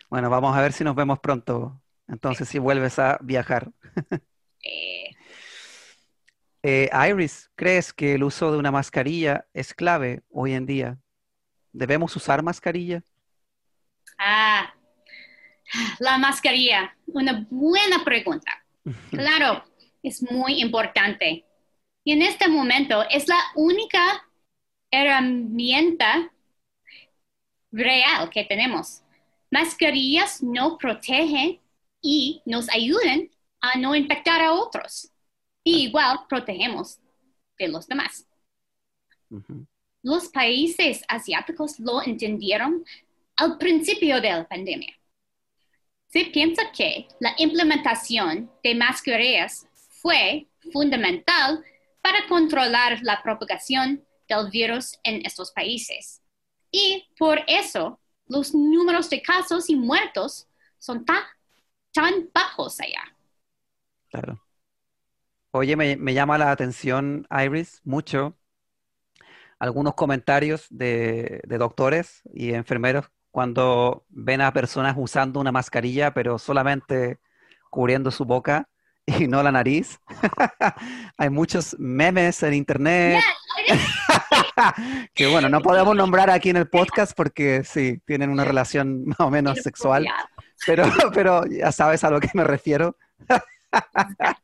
bueno, 0.08 0.30
vamos 0.30 0.56
a 0.56 0.60
ver 0.60 0.72
si 0.72 0.84
nos 0.84 0.94
vemos 0.94 1.18
pronto 1.18 1.82
entonces, 2.08 2.48
si 2.48 2.58
vuelves 2.58 2.98
a 2.98 3.18
viajar. 3.22 3.70
Eh, 6.68 6.90
Iris, 7.08 7.48
¿crees 7.54 7.92
que 7.92 8.14
el 8.14 8.24
uso 8.24 8.50
de 8.50 8.58
una 8.58 8.72
mascarilla 8.72 9.46
es 9.54 9.72
clave 9.72 10.24
hoy 10.30 10.52
en 10.52 10.66
día? 10.66 10.98
¿Debemos 11.70 12.16
usar 12.16 12.42
mascarilla? 12.42 13.04
Ah, 14.18 14.74
la 16.00 16.18
mascarilla, 16.18 16.96
una 17.06 17.46
buena 17.50 18.04
pregunta. 18.04 18.50
Claro, 19.10 19.64
es 20.02 20.22
muy 20.30 20.60
importante. 20.60 21.44
Y 22.02 22.12
en 22.12 22.22
este 22.22 22.48
momento 22.48 23.04
es 23.10 23.28
la 23.28 23.40
única 23.54 24.26
herramienta 24.90 26.32
real 27.70 28.28
que 28.30 28.44
tenemos. 28.44 29.02
Mascarillas 29.50 30.42
no 30.42 30.78
protegen 30.78 31.60
y 32.06 32.40
nos 32.44 32.68
ayuden 32.68 33.32
a 33.60 33.76
no 33.78 33.96
infectar 33.96 34.40
a 34.40 34.52
otros. 34.52 35.10
Y 35.64 35.88
igual 35.88 36.20
protegemos 36.28 37.00
de 37.58 37.66
los 37.66 37.88
demás. 37.88 38.24
Los 40.02 40.28
países 40.28 41.02
asiáticos 41.08 41.80
lo 41.80 42.00
entendieron 42.00 42.84
al 43.34 43.58
principio 43.58 44.20
de 44.20 44.30
la 44.30 44.46
pandemia. 44.46 44.94
Se 46.06 46.26
piensa 46.26 46.70
que 46.70 47.08
la 47.18 47.34
implementación 47.38 48.52
de 48.62 48.76
mascarillas 48.76 49.66
fue 50.00 50.46
fundamental 50.72 51.64
para 52.00 52.24
controlar 52.28 53.00
la 53.02 53.20
propagación 53.20 54.06
del 54.28 54.48
virus 54.48 54.96
en 55.02 55.26
estos 55.26 55.50
países. 55.50 56.22
Y 56.70 57.04
por 57.18 57.40
eso 57.48 57.98
los 58.28 58.54
números 58.54 59.10
de 59.10 59.20
casos 59.22 59.68
y 59.68 59.74
muertos 59.74 60.46
son 60.78 61.04
tan 61.04 61.24
tan 61.96 62.30
bajos 62.32 62.78
allá. 62.80 63.02
Claro. 64.10 64.42
Oye, 65.50 65.74
me, 65.76 66.14
llama 66.14 66.36
la 66.36 66.50
atención, 66.50 67.26
Iris, 67.30 67.80
mucho 67.84 68.36
algunos 69.58 69.94
comentarios 69.94 70.66
de, 70.68 71.40
doctores 71.58 72.20
y 72.34 72.52
enfermeros 72.52 73.06
cuando 73.30 74.04
ven 74.10 74.42
a 74.42 74.52
personas 74.52 74.94
usando 74.98 75.40
una 75.40 75.50
mascarilla, 75.50 76.12
pero 76.12 76.38
solamente 76.38 77.18
cubriendo 77.70 78.10
su 78.10 78.26
boca 78.26 78.68
y 79.06 79.26
no 79.28 79.42
la 79.42 79.50
nariz. 79.50 79.98
Hay 81.16 81.30
muchos 81.30 81.74
memes 81.78 82.42
en 82.42 82.52
internet. 82.52 83.22
que 85.14 85.26
bueno, 85.26 85.48
no 85.48 85.62
podemos 85.62 85.96
nombrar 85.96 86.28
aquí 86.28 86.50
en 86.50 86.56
el 86.56 86.68
podcast 86.68 87.16
porque 87.16 87.64
sí, 87.64 87.98
tienen 88.04 88.28
una 88.28 88.44
relación 88.44 89.06
más 89.06 89.20
o 89.20 89.30
menos 89.30 89.62
sexual. 89.62 90.06
Pero, 90.64 90.84
pero 91.14 91.44
ya 91.46 91.72
sabes 91.72 92.04
a 92.04 92.10
lo 92.10 92.20
que 92.20 92.30
me 92.34 92.44
refiero. 92.44 92.96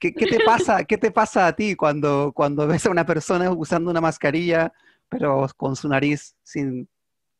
¿Qué, 0.00 0.12
te 0.12 0.40
pasa, 0.44 0.84
¿Qué 0.84 0.98
te 0.98 1.10
pasa 1.10 1.46
a 1.46 1.54
ti 1.54 1.74
cuando, 1.74 2.32
cuando 2.34 2.66
ves 2.66 2.86
a 2.86 2.90
una 2.90 3.04
persona 3.04 3.50
usando 3.50 3.90
una 3.90 4.00
mascarilla, 4.00 4.72
pero 5.08 5.46
con 5.56 5.76
su 5.76 5.88
nariz 5.88 6.34
sin, 6.42 6.88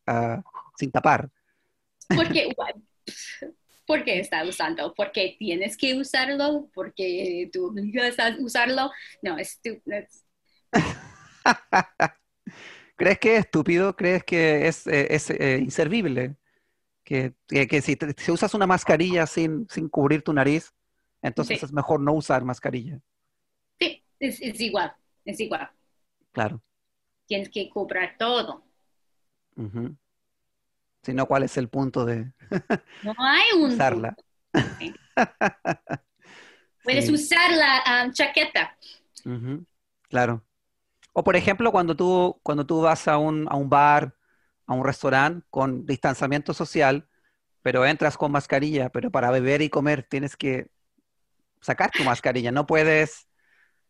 ah, 0.06 0.42
sin 0.76 0.90
tapar? 0.90 1.30
Porque, 2.14 2.54
¿Por 3.86 4.04
qué 4.04 4.20
está 4.20 4.44
usando? 4.44 4.94
¿Porque 4.94 5.36
tienes 5.38 5.76
que 5.76 5.94
usarlo? 5.94 6.68
¿Porque 6.72 7.50
tú 7.52 7.66
obligas 7.66 8.18
a 8.18 8.36
usarlo? 8.38 8.90
No, 9.22 9.38
es, 9.38 9.60
¿Crees 12.96 13.18
que 13.18 13.34
es 13.34 13.40
estúpido? 13.40 13.96
¿Crees 13.96 14.24
que 14.24 14.68
es, 14.68 14.86
eh, 14.86 15.08
es 15.10 15.30
eh, 15.30 15.58
inservible? 15.60 16.36
Que, 17.04 17.34
si, 17.82 18.30
usas 18.30 18.54
una 18.54 18.66
mascarilla 18.66 19.26
sin, 19.26 19.66
sin 19.68 19.88
cubrir 19.88 20.22
tu 20.22 20.32
nariz, 20.32 20.72
entonces 21.20 21.62
es 21.62 21.72
mejor 21.72 22.00
no 22.00 22.12
usar 22.12 22.44
mascarilla. 22.44 23.00
Sí, 23.78 24.02
es, 24.18 24.60
igual, 24.60 24.94
es 25.24 25.40
igual. 25.40 25.70
Claro. 26.32 26.62
Tienes 27.26 27.48
que 27.48 27.68
cubrir 27.68 28.10
todo. 28.18 28.64
Si 31.02 31.12
no, 31.12 31.26
¿cuál 31.26 31.42
es 31.42 31.56
el 31.56 31.68
punto 31.68 32.04
de 32.04 32.32
no 33.02 33.14
hay 33.18 33.58
un 33.58 33.72
usarla? 33.72 34.16
Puedes 36.84 37.08
usar 37.10 37.50
la 37.52 38.04
um, 38.04 38.12
chaqueta. 38.12 38.76
Claro. 40.08 40.44
O 41.12 41.22
por 41.22 41.36
ejemplo, 41.36 41.70
cuando 41.70 41.94
tú, 41.96 42.38
cuando 42.42 42.66
tú 42.66 42.80
vas 42.80 43.06
a 43.08 43.18
un, 43.18 43.46
a 43.48 43.56
un 43.56 43.68
bar 43.68 44.14
a 44.72 44.76
un 44.76 44.84
restaurante 44.84 45.46
con 45.50 45.86
distanciamiento 45.86 46.54
social, 46.54 47.08
pero 47.62 47.86
entras 47.86 48.16
con 48.16 48.32
mascarilla, 48.32 48.88
pero 48.90 49.10
para 49.10 49.30
beber 49.30 49.62
y 49.62 49.68
comer 49.68 50.02
tienes 50.02 50.36
que 50.36 50.68
sacar 51.60 51.90
tu 51.90 52.02
mascarilla, 52.04 52.50
no 52.50 52.66
puedes, 52.66 53.28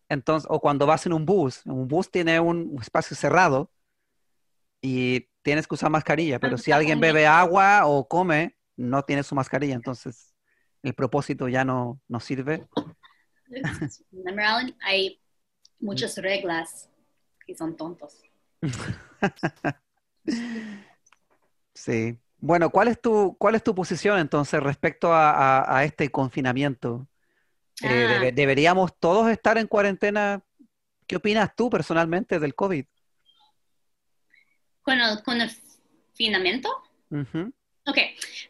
entonces, 0.09 0.47
o 0.51 0.61
cuando 0.61 0.87
vas 0.87 1.07
en 1.07 1.15
un 1.15 1.25
bus, 1.25 1.65
un 1.65 1.89
bus 1.89 2.11
tiene 2.11 2.39
un 2.39 2.77
espacio 2.81 3.17
cerrado 3.17 3.73
y 4.83 5.29
tienes 5.43 5.67
que 5.67 5.75
usar 5.75 5.91
mascarilla, 5.91 6.39
pero 6.39 6.59
si 6.59 6.73
alguien 6.73 7.01
bebe 7.01 7.27
agua 7.27 7.87
o 7.87 8.07
come, 8.07 8.57
no 8.77 9.03
tiene 9.05 9.23
su 9.23 9.35
mascarilla, 9.35 9.75
entonces 9.75 10.35
el 10.83 10.95
propósito 10.95 11.49
ya 11.49 11.65
no, 11.65 12.01
no 12.09 12.21
sirve. 12.21 12.67
hay 14.81 15.21
muchas 15.81 16.17
reglas 16.19 16.91
que 17.47 17.57
son 17.57 17.77
tontos. 17.77 18.23
Sí. 21.75 22.19
Bueno, 22.39 22.71
¿cuál 22.71 22.89
es 22.89 23.01
tu, 23.01 23.37
cuál 23.39 23.55
es 23.55 23.63
tu 23.63 23.75
posición 23.75 24.19
entonces 24.19 24.61
respecto 24.61 25.11
a, 25.13 25.83
este 25.85 26.11
confinamiento? 26.11 27.09
Eh, 27.83 28.29
ah. 28.29 28.31
¿Deberíamos 28.33 28.99
todos 28.99 29.31
estar 29.31 29.59
en 29.59 29.67
cuarentena? 29.67 30.43
¿Qué 31.07 31.17
opinas 31.17 31.55
tú 31.55 31.71
personalmente 31.71 32.39
del 32.39 32.55
COVID? 32.55 32.85
¿Con 34.83 35.01
el, 35.01 35.23
confinamiento? 35.23 36.69
Ok, 37.87 37.99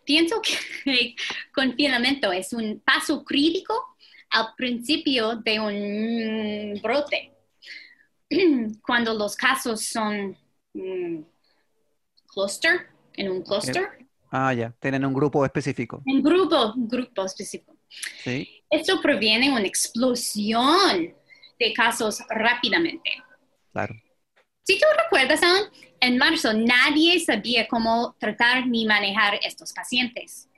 pienso 0.04 0.40
que 0.40 0.54
el 0.90 1.14
confinamiento 1.54 2.32
es 2.32 2.52
un 2.52 2.80
paso 2.80 3.24
crítico 3.24 3.96
al 4.30 4.54
principio 4.56 5.36
de 5.36 5.60
un 5.60 6.80
brote. 6.82 7.32
Cuando 8.86 9.14
los 9.14 9.36
casos 9.36 9.84
son 9.84 10.36
mm, 10.72 11.22
cluster, 12.32 12.88
en 13.14 13.30
un 13.30 13.42
cluster, 13.42 13.88
Ah, 14.34 14.54
ya, 14.54 14.72
tienen 14.80 15.04
un 15.04 15.12
grupo 15.12 15.44
específico. 15.44 16.02
en 16.06 16.22
grupo, 16.22 16.72
un 16.74 16.88
grupo 16.88 17.24
específico. 17.24 17.76
Sí, 18.24 18.64
Esto 18.70 19.00
previene 19.02 19.50
una 19.50 19.66
explosión 19.66 21.14
de 21.58 21.72
casos 21.74 22.20
rápidamente. 22.30 23.10
claro. 23.72 23.94
Si 24.64 24.78
tú 24.78 24.86
recuerdas, 25.02 25.40
en 26.00 26.16
marzo 26.18 26.52
nadie 26.54 27.18
sabía 27.20 27.66
cómo 27.68 28.14
tratar 28.18 28.66
ni 28.66 28.86
manejar 28.86 29.34
estos 29.42 29.72
pacientes. 29.72 30.48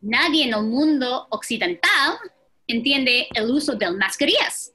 Nadie 0.00 0.44
en 0.44 0.54
el 0.54 0.62
mundo 0.62 1.26
occidental 1.30 2.16
entiende 2.68 3.26
el 3.34 3.50
uso 3.50 3.74
de 3.74 3.90
mascarillas. 3.90 4.72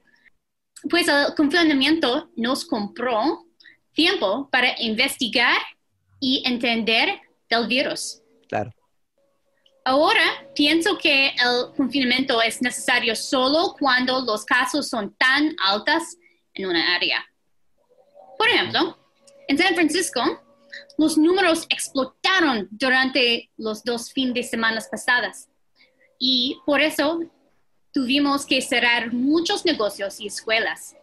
Pues 0.90 1.08
el 1.08 1.34
confinamiento 1.36 2.30
nos 2.36 2.66
compró 2.66 3.46
tiempo 3.94 4.50
para 4.52 4.76
investigar 4.82 5.58
y 6.24 6.42
entender 6.46 7.20
del 7.50 7.68
virus. 7.68 8.22
Claro. 8.48 8.74
Ahora 9.84 10.24
pienso 10.56 10.98
que 10.98 11.28
el 11.28 11.76
confinamiento 11.76 12.42
es 12.42 12.62
necesario 12.62 13.14
solo 13.14 13.76
cuando 13.78 14.22
los 14.22 14.46
casos 14.46 14.88
son 14.88 15.14
tan 15.18 15.54
altos 15.62 16.16
en 16.54 16.68
una 16.68 16.96
área. 16.96 17.26
Por 18.38 18.48
ejemplo, 18.48 18.98
en 19.50 19.58
San 19.58 19.76
Francisco, 19.76 20.22
los 20.98 21.18
números 21.18 21.66
explotaron 21.70 22.70
durante 22.72 23.52
los 23.58 23.84
dos 23.84 24.14
fines 24.14 24.34
de 24.34 24.44
semana 24.44 24.82
pasadas 24.90 25.50
y 26.18 26.58
por 26.66 26.80
eso 26.80 27.20
tuvimos 27.92 28.46
que 28.46 28.62
cerrar 28.62 29.12
muchos 29.12 29.66
negocios 29.66 30.22
y 30.22 30.28
escuelas. 30.28 30.96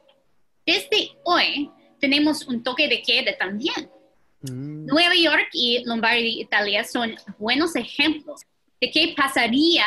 Desde 0.65 1.11
hoy 1.25 1.71
tenemos 2.01 2.47
un 2.47 2.63
toque 2.63 2.89
de 2.89 3.03
queda 3.03 3.37
también. 3.37 4.00
Mm, 4.43 4.87
Nueva 4.87 5.15
York 5.15 5.49
y 5.53 5.85
Lombardia, 5.85 6.43
Italia 6.43 6.85
son 6.85 7.15
buenos 7.39 7.77
ejemplos 7.77 8.41
de 8.81 8.91
qué 8.91 9.15
pasaría 9.17 9.87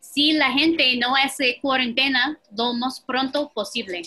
si 0.00 0.32
la 0.32 0.50
gente 0.50 0.96
no 0.96 1.14
hace 1.14 1.58
cuarentena 1.60 2.38
lo 2.56 2.74
más 2.74 3.00
pronto 3.00 3.50
posible. 3.52 4.02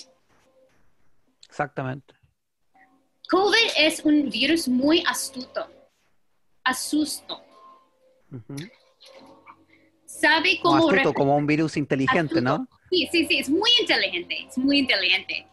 exactamente. 1.48 2.16
COVID 3.30 3.70
es 3.78 4.04
un 4.04 4.30
virus 4.30 4.68
muy 4.68 5.04
astuto, 5.06 5.68
asusto. 6.64 7.44
Sabe 10.06 10.60
Como 10.62 10.80
cómo... 10.80 10.92
astuto, 10.92 11.14
como 11.14 11.38
un 11.38 11.46
virus 11.46 11.78
inteligente, 11.78 12.42
¿no? 12.42 12.68
Sí, 12.90 13.08
sí, 13.12 13.28
sí, 13.28 13.38
es 13.38 13.50
muy 13.50 13.70
inteligente, 13.80 14.48
es 14.50 14.58
muy 14.58 14.80
inteligente. 14.80 15.48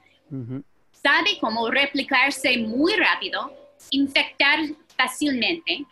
Sabe 0.90 1.38
cómo 1.38 1.70
replicarse 1.70 2.56
muy 2.56 2.94
rápido, 2.94 3.52
infectar 3.90 4.60
fácilmente 4.96 5.84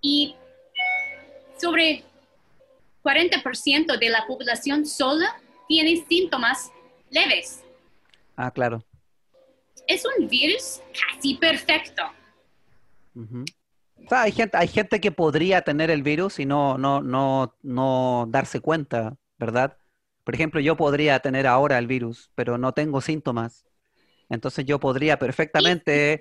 y 0.00 0.34
sobre 1.56 2.04
40% 3.02 3.98
de 3.98 4.08
la 4.08 4.26
población 4.26 4.86
sola 4.86 5.40
tiene 5.68 6.04
síntomas 6.08 6.70
leves. 7.10 7.62
Ah, 8.36 8.50
claro. 8.50 8.84
Es 9.86 10.04
un 10.04 10.28
virus 10.28 10.80
casi 10.92 11.34
perfecto. 11.34 12.02
O 13.14 14.08
sea, 14.08 14.22
hay 14.22 14.32
gente, 14.32 14.56
hay 14.56 14.68
gente 14.68 15.00
que 15.00 15.12
podría 15.12 15.62
tener 15.62 15.90
el 15.90 16.02
virus 16.02 16.38
y 16.38 16.46
no, 16.46 16.78
no, 16.78 17.00
no, 17.00 17.56
no 17.62 18.26
darse 18.28 18.60
cuenta, 18.60 19.16
¿verdad? 19.38 19.76
Por 20.24 20.34
ejemplo, 20.34 20.60
yo 20.60 20.76
podría 20.76 21.20
tener 21.20 21.46
ahora 21.46 21.78
el 21.78 21.86
virus, 21.86 22.30
pero 22.34 22.58
no 22.58 22.72
tengo 22.72 23.00
síntomas. 23.00 23.66
Entonces 24.28 24.64
yo 24.64 24.80
podría 24.80 25.18
perfectamente 25.18 26.20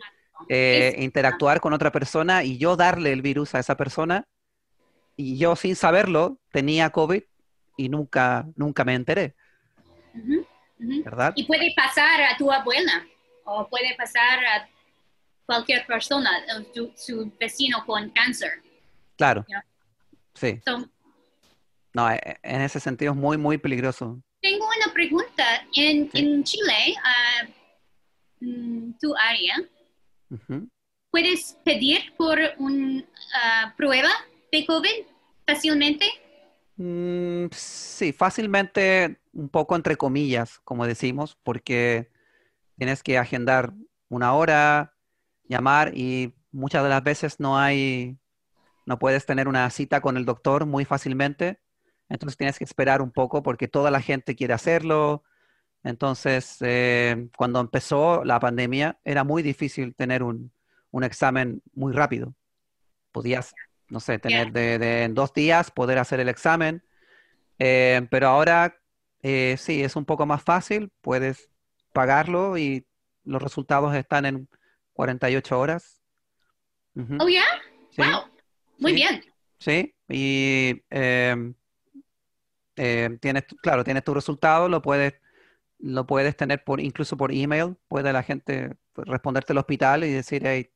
eh, 0.49 0.95
interactuar 0.99 1.59
con 1.59 1.73
otra 1.73 1.91
persona 1.91 2.43
y 2.43 2.57
yo 2.57 2.75
darle 2.75 3.11
el 3.13 3.21
virus 3.21 3.55
a 3.55 3.59
esa 3.59 3.75
persona 3.77 4.25
y 5.15 5.37
yo 5.37 5.55
sin 5.55 5.75
saberlo 5.75 6.39
tenía 6.51 6.89
COVID 6.89 7.23
y 7.77 7.89
nunca, 7.89 8.45
nunca 8.55 8.83
me 8.83 8.93
enteré, 8.95 9.35
Ujú, 10.13 10.45
ujú. 10.79 11.03
¿verdad? 11.03 11.33
Y 11.35 11.45
puede 11.45 11.73
pasar 11.75 12.21
a 12.21 12.37
tu 12.37 12.51
abuela 12.51 13.05
o 13.45 13.67
puede 13.67 13.95
pasar 13.95 14.45
a 14.45 14.69
cualquier 15.45 15.85
persona, 15.85 16.29
eh, 16.39 16.91
su, 16.95 17.31
vecino 17.39 17.83
con 17.85 18.09
cáncer. 18.11 18.61
Claro. 19.17 19.45
Sí. 20.33 20.59
So, 20.65 20.89
No, 21.95 22.09
e- 22.11 22.15
e- 22.23 22.37
en 22.41 22.61
ese 22.61 22.79
sentido 22.79 23.11
es 23.13 23.17
muy, 23.17 23.37
muy 23.37 23.57
peligroso. 23.57 24.19
tengo 24.41 24.65
una 24.65 24.91
pregunta. 24.93 25.43
En, 25.75 26.09
Sí. 26.11 26.17
en 26.19 26.43
Chile, 26.43 26.95
mm, 28.41 28.93
tu 28.99 29.15
área, 29.15 29.55
Ujú. 30.33 30.67
¿puedes 31.11 31.59
pedir 31.63 32.11
por 32.17 32.39
una 32.57 33.05
prueba 33.77 34.09
de 34.51 34.65
COVID 34.65 35.05
fácilmente? 35.45 36.07
Mm, 36.75 37.49
sí, 37.51 38.13
fácilmente, 38.13 39.19
un 39.31 39.47
poco 39.49 39.75
entre 39.75 39.95
comillas, 39.95 40.59
como 40.63 40.87
decimos, 40.87 41.37
porque 41.43 42.09
tienes 42.77 43.03
que 43.03 43.19
agendar 43.19 43.73
una 44.09 44.33
hora, 44.33 44.95
llamar 45.43 45.95
y 45.95 46.33
muchas 46.51 46.81
de 46.81 46.89
las 46.89 47.03
veces 47.03 47.39
no 47.39 47.59
hay, 47.59 48.17
no 48.87 48.97
puedes 48.97 49.27
tener 49.27 49.47
una 49.47 49.69
cita 49.69 50.01
con 50.01 50.17
el 50.17 50.25
doctor 50.25 50.65
muy 50.65 50.83
fácilmente. 50.83 51.59
Entonces 52.09 52.37
tienes 52.37 52.57
que 52.57 52.63
esperar 52.63 53.03
un 53.03 53.11
poco 53.11 53.43
porque 53.43 53.67
toda 53.67 53.91
la 53.91 54.01
gente 54.01 54.35
quiere 54.35 54.55
hacerlo. 54.55 55.23
Entonces, 55.83 56.57
eh, 56.61 57.29
cuando 57.37 57.59
empezó 57.59 58.23
la 58.23 58.39
pandemia, 58.39 58.99
era 59.03 59.23
muy 59.23 59.43
difícil 59.43 59.95
tener 59.95 60.23
un, 60.23 60.51
un 60.91 61.03
examen 61.03 61.61
muy 61.73 61.93
rápido. 61.93 62.33
Podías, 63.11 63.53
no 63.89 63.99
sé, 63.99 64.19
tener 64.19 64.51
de, 64.51 64.79
de 64.79 65.03
en 65.03 65.13
dos 65.13 65.33
días 65.33 65.71
poder 65.71 65.97
hacer 65.99 66.19
el 66.19 66.29
examen. 66.29 66.83
Eh, 67.59 68.07
pero 68.11 68.27
ahora 68.27 68.75
eh, 69.21 69.55
sí, 69.57 69.83
es 69.83 69.95
un 69.95 70.05
poco 70.05 70.25
más 70.25 70.43
fácil, 70.43 70.91
puedes 71.01 71.49
pagarlo 71.93 72.57
y 72.57 72.85
los 73.23 73.41
resultados 73.41 73.95
están 73.95 74.25
en 74.25 74.49
48 74.93 75.59
horas. 75.59 76.01
Ujú, 76.95 77.17
Oh, 77.19 77.27
ya? 77.27 77.43
sí, 77.91 78.01
Wow. 78.01 78.23
Muy 78.79 78.91
sí. 78.91 78.95
bien. 78.95 79.23
sí, 79.59 79.95
y 80.09 80.83
eh, 80.89 81.53
eh, 82.75 83.17
tienes, 83.21 83.43
claro, 83.61 83.83
tienes 83.83 84.03
tu 84.03 84.13
resultado, 84.13 84.67
lo 84.67 84.81
puedes, 84.81 85.13
lo 85.83 86.07
puedes 86.07 86.37
tener 86.37 86.63
por, 86.63 86.79
incluso 86.79 87.17
por 87.17 87.33
email, 87.33 87.75
puede 87.89 88.13
la 88.13 88.23
gente 88.23 88.77
responderte 88.95 89.51
al 89.51 89.57
hospital 89.57 90.05
y 90.05 90.11
decir, 90.13 90.43
hey, 90.45 90.71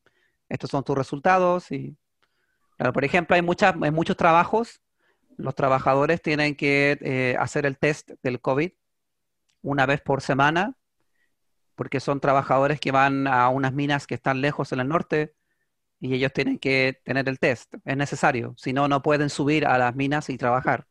estos 0.50 0.70
son 0.70 0.84
tus 0.84 0.98
resultados. 0.98 1.72
Y, 1.72 1.98
claro, 2.76 2.92
por 2.92 3.06
ejemplo, 3.06 3.36
hay 3.36 3.42
muchas, 3.42 3.74
hay 3.82 3.92
muchos 3.92 4.18
trabajos, 4.18 4.82
los 5.38 5.56
trabajadores 5.56 6.22
tienen 6.22 6.56
que 6.56 6.98
eh, 7.00 7.38
hacer 7.40 7.66
el 7.66 7.78
test 7.78 8.12
del 8.22 8.42
COVID 8.42 8.72
una 9.62 9.86
vez 9.86 10.02
por 10.02 10.22
semana, 10.22 10.76
porque 11.76 12.02
son 12.02 12.20
trabajadores 12.20 12.82
que 12.82 12.92
van 12.92 13.28
a 13.28 13.48
unas 13.48 13.72
minas 13.72 14.08
que 14.08 14.16
están 14.16 14.42
lejos 14.42 14.74
en 14.74 14.82
el 14.82 14.90
norte 14.90 15.36
y 16.02 16.16
ellos 16.16 16.34
tienen 16.34 16.60
que 16.60 17.00
tener 17.06 17.30
el 17.30 17.40
test. 17.40 17.74
Es 17.86 17.96
necesario, 17.96 18.56
si 18.58 18.74
no, 18.74 18.90
no 18.90 19.02
pueden 19.02 19.30
subir 19.30 19.66
a 19.68 19.78
las 19.78 19.96
minas 19.96 20.30
y 20.30 20.38
trabajar. 20.38 20.86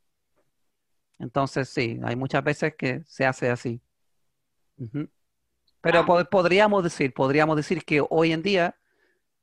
Entonces, 1.19 1.69
sí, 1.69 2.01
hay 2.03 2.17
muchas 2.17 2.43
veces 2.43 2.75
que 2.79 3.03
se 3.05 3.27
hace 3.27 3.51
así. 3.51 3.83
Pero 5.81 6.05
po- 6.05 6.25
podríamos 6.25 6.83
decir, 6.85 7.13
podríamos 7.15 7.57
decir 7.57 7.85
que 7.85 8.05
hoy 8.09 8.33
en 8.33 8.43
día 8.43 8.77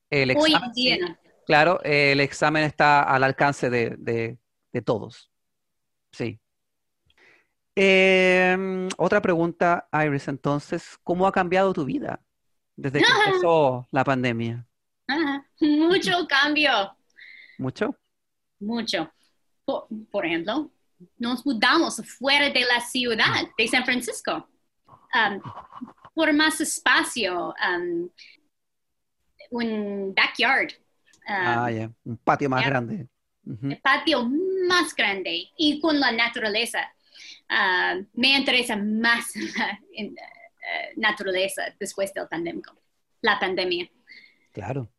el 0.10 0.30
Hoy 0.38 0.52
examen, 0.52 0.64
en 0.70 0.74
día 0.74 1.20
claro, 1.46 1.82
el 1.84 2.20
examen 2.20 2.64
está 2.64 3.04
al 3.04 3.24
alcance 3.24 3.70
de, 3.70 3.96
de- 3.98 4.38
de 4.72 4.82
todos. 4.82 5.32
Sí. 6.12 6.40
Em, 7.76 8.88
otra 8.98 9.22
pregunta, 9.22 9.88
Iris, 10.06 10.28
entonces, 10.28 10.98
¿cómo 11.04 11.26
ha 11.26 11.32
cambiado 11.32 11.74
tu 11.74 11.86
vida 11.86 12.22
desde 12.76 13.00
que 13.00 13.06
empezó 13.28 13.88
la 13.92 14.04
pandemia? 14.04 14.68
Ajá. 15.08 15.46
Mucho 15.60 16.28
cambio. 16.28 16.72
¿Mucho? 17.58 17.96
Mucho. 18.60 19.12
Por, 19.66 19.88
por 20.12 20.26
ejemplo, 20.26 20.70
nos 21.18 21.46
mudamos 21.46 22.02
fuera 22.20 22.50
de 22.50 22.62
la 22.62 22.80
ciudad 22.82 23.48
de 23.58 23.68
San 23.68 23.86
Francisco 23.86 24.48
um, 25.14 25.42
por 26.14 26.32
más 26.34 26.60
espacio, 26.62 27.54
um, 27.68 28.10
un 29.52 30.14
backyard, 30.16 30.72
um, 31.28 31.48
Ah, 31.48 31.72
ya, 31.72 31.92
un 32.04 32.18
patio 32.18 32.50
más 32.50 32.66
grande. 32.66 33.08
El 33.46 33.82
patio 33.82 34.26
más 34.68 34.96
grande 34.96 35.50
y 35.58 35.80
con 35.80 36.00
la 36.00 36.12
naturaleza. 36.12 36.80
Um, 37.50 38.08
me 38.14 38.38
interesa 38.38 38.76
más 38.78 39.36
la 39.58 39.80
en- 39.92 40.16
eh, 40.18 40.94
naturaleza 40.96 41.64
después 41.80 42.14
del 42.14 42.28
pandémico, 42.28 42.74
la 43.22 43.38
pandemia. 43.40 43.90
Claro. 44.54 44.90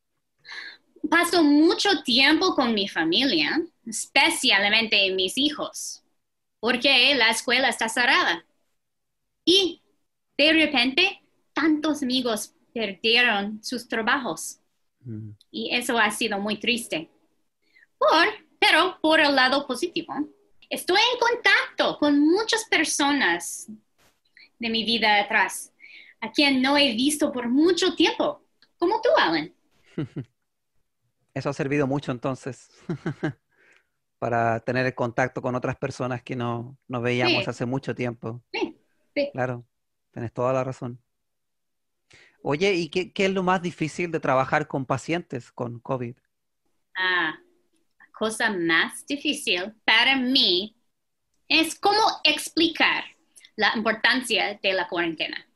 Paso 1.11 1.43
mucho 1.43 2.03
tiempo 2.03 2.55
con 2.55 2.75
mi 2.75 2.87
familia, 2.87 3.61
especialmente 3.87 5.11
mis 5.15 5.37
hijos, 5.39 6.03
porque 6.61 7.15
la 7.15 7.31
escuela 7.31 7.69
está 7.71 7.89
cerrada. 7.89 8.45
Y 9.47 9.83
de 10.37 10.53
repente, 10.53 11.23
tantos 11.53 12.03
amigos 12.03 12.55
perdieron 12.73 13.63
sus 13.63 13.89
trabajos. 13.89 14.61
Mm. 15.01 15.31
Y 15.51 15.75
eso 15.75 15.99
ha 15.99 16.11
sido 16.11 16.39
muy 16.41 16.59
triste. 16.59 17.11
Por, 17.99 18.27
pero 18.59 18.99
por 19.01 19.21
el 19.21 19.35
lado 19.35 19.67
positivo, 19.67 20.13
estoy 20.69 20.99
en 21.13 21.19
contacto 21.19 21.99
con 21.99 22.19
muchas 22.21 22.65
personas 22.69 23.69
de 24.59 24.71
mi 24.71 24.85
vida 24.85 25.21
atrás, 25.21 25.73
a 26.21 26.33
quien 26.33 26.63
no 26.63 26.77
he 26.77 26.93
visto 26.95 27.31
por 27.31 27.49
mucho 27.49 27.95
tiempo, 27.95 28.45
como 28.79 29.01
tú, 29.01 29.11
Alan. 29.19 29.53
Eso 31.35 31.49
ha 31.49 31.53
servido 31.53 31.87
mucho 31.87 32.13
entonces 32.13 32.69
para 34.19 34.61
tener 34.61 34.87
el 34.87 34.95
contacto 34.95 35.43
con 35.43 35.55
otras 35.55 35.77
personas 35.77 36.23
que 36.23 36.37
no, 36.37 36.79
no 36.89 37.01
veíamos 37.01 37.45
Sí. 37.45 37.51
hace 37.51 37.67
mucho 37.67 37.95
tiempo. 37.95 38.43
Sí, 38.53 38.77
sí. 39.15 39.31
Claro, 39.33 39.67
tienes 40.15 40.33
toda 40.35 40.55
la 40.55 40.65
razón. 40.65 41.01
Oye, 42.43 42.75
¿y 42.75 42.89
qué, 42.91 43.13
qué 43.13 43.27
es 43.27 43.33
lo 43.33 43.43
más 43.43 43.61
difícil 43.63 44.11
de 44.13 44.21
trabajar 44.21 44.69
con 44.69 44.87
pacientes 44.87 45.51
con 45.53 45.81
COVID? 45.81 46.15
Ah, 46.97 47.35
la 47.99 48.07
cosa 48.19 48.51
más 48.53 49.07
difícil 49.07 49.75
para 49.85 50.17
mí 50.17 50.77
es 51.49 51.75
cómo 51.79 52.01
explicar 52.25 53.05
la 53.57 53.73
importancia 53.77 54.59
de 54.63 54.73
la 54.75 54.89
cuarentena. 54.89 55.47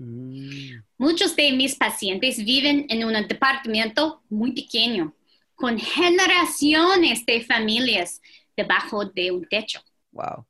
Mm, 0.00 0.82
Muchos 0.98 1.34
de 1.36 1.52
mis 1.52 1.74
pacientes 1.76 2.44
viven 2.44 2.86
en 2.90 3.04
un 3.04 3.14
departamento 3.26 4.22
muy 4.28 4.52
pequeño, 4.52 5.14
con 5.54 5.78
generaciones 5.78 7.24
de 7.26 7.42
familias 7.44 8.20
debajo 8.56 9.04
de 9.06 9.30
un 9.30 9.46
techo. 9.48 9.80
wow. 10.12 10.46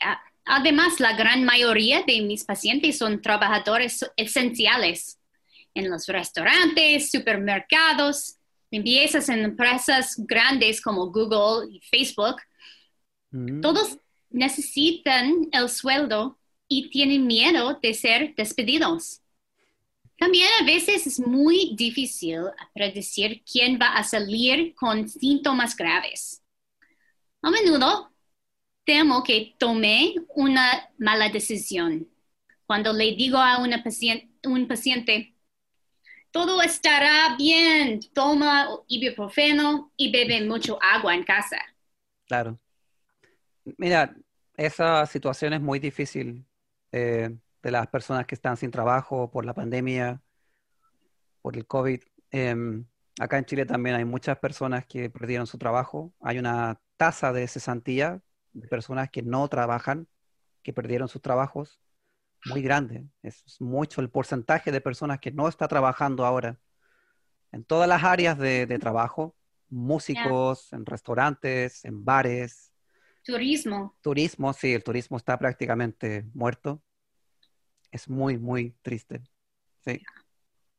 A- 0.00 0.20
Además, 0.50 0.98
la 0.98 1.12
gran 1.12 1.44
mayoría 1.44 2.02
de 2.06 2.22
mis 2.22 2.42
pacientes 2.42 2.96
son 2.96 3.20
trabajadores 3.20 4.10
esenciales 4.16 5.18
en 5.74 5.90
los 5.90 6.06
restaurantes, 6.06 7.10
supermercados, 7.10 8.36
limpiezas 8.70 9.28
en 9.28 9.40
empresas 9.40 10.14
grandes 10.16 10.80
como 10.80 11.12
Google 11.12 11.70
y 11.70 11.80
Facebook. 11.80 12.36
Mm, 13.30 13.60
Todos 13.60 13.98
necesitan 14.30 15.48
el 15.52 15.68
sueldo 15.68 16.38
y 16.66 16.88
tienen 16.88 17.26
miedo 17.26 17.78
de 17.82 17.92
ser 17.92 18.34
despedidos. 18.34 19.20
También 20.18 20.48
a 20.60 20.64
veces 20.64 21.06
es 21.06 21.20
muy 21.20 21.74
difícil 21.76 22.40
predecir 22.74 23.42
quién 23.44 23.78
va 23.80 23.92
a 23.92 24.02
salir 24.02 24.74
con 24.74 25.08
síntomas 25.08 25.76
graves. 25.76 26.42
A 27.42 27.50
menudo 27.50 28.10
temo 28.88 29.22
que 29.22 29.54
tomé 29.58 30.14
una 30.30 30.66
mala 30.96 31.28
decisión 31.28 32.08
cuando 32.64 32.94
le 32.94 33.14
digo 33.14 33.36
a 33.36 33.58
una 33.58 33.84
pacien- 33.84 34.30
un 34.44 34.66
paciente, 34.66 35.34
todo 36.30 36.62
estará 36.62 37.36
bien, 37.36 38.00
toma 38.14 38.66
ibuprofeno 38.86 39.92
y 39.94 40.10
bebe 40.10 40.42
mucho 40.46 40.78
agua 40.80 41.14
en 41.14 41.22
casa. 41.22 41.58
Claro. 42.26 42.58
Mira, 43.76 44.16
esa 44.56 45.04
situación 45.04 45.52
es 45.52 45.60
muy 45.60 45.78
difícil 45.80 46.46
eh, 46.90 47.36
de 47.62 47.70
las 47.70 47.88
personas 47.88 48.24
que 48.24 48.36
están 48.36 48.56
sin 48.56 48.70
trabajo 48.70 49.30
por 49.30 49.44
la 49.44 49.52
pandemia, 49.52 50.22
por 51.42 51.58
el 51.58 51.66
COVID. 51.66 52.00
Em, 52.30 52.86
acá 53.20 53.36
en 53.36 53.44
Chile 53.44 53.66
también 53.66 53.96
hay 53.96 54.06
muchas 54.06 54.38
personas 54.38 54.86
que 54.86 55.10
perdieron 55.10 55.46
su 55.46 55.58
trabajo. 55.58 56.14
Hay 56.20 56.38
una 56.38 56.80
tasa 56.96 57.34
de 57.34 57.46
cesantía 57.48 58.22
de 58.60 58.68
personas 58.68 59.10
que 59.10 59.22
no 59.22 59.46
trabajan, 59.48 60.08
que 60.62 60.72
perdieron 60.72 61.08
sus 61.08 61.22
trabajos, 61.22 61.80
muy 62.46 62.62
grande. 62.62 63.06
Es 63.22 63.60
mucho 63.60 64.00
el 64.00 64.10
porcentaje 64.10 64.70
de 64.70 64.80
personas 64.80 65.18
que 65.18 65.32
no 65.32 65.48
está 65.48 65.68
trabajando 65.68 66.24
ahora 66.24 66.58
en 67.52 67.64
todas 67.64 67.88
las 67.88 68.04
áreas 68.04 68.38
de, 68.38 68.66
de 68.66 68.78
trabajo, 68.78 69.36
músicos, 69.68 70.72
en 70.72 70.86
restaurantes, 70.86 71.84
en 71.84 72.04
bares, 72.04 72.72
Turismo. 73.24 73.94
turismo, 74.00 74.52
sí, 74.54 74.72
el 74.72 74.82
turismo 74.82 75.18
está 75.18 75.38
prácticamente 75.38 76.24
muerto. 76.32 76.82
Es 77.90 78.08
muy, 78.08 78.38
muy 78.38 78.70
triste. 78.82 79.22
Sí. 79.84 80.00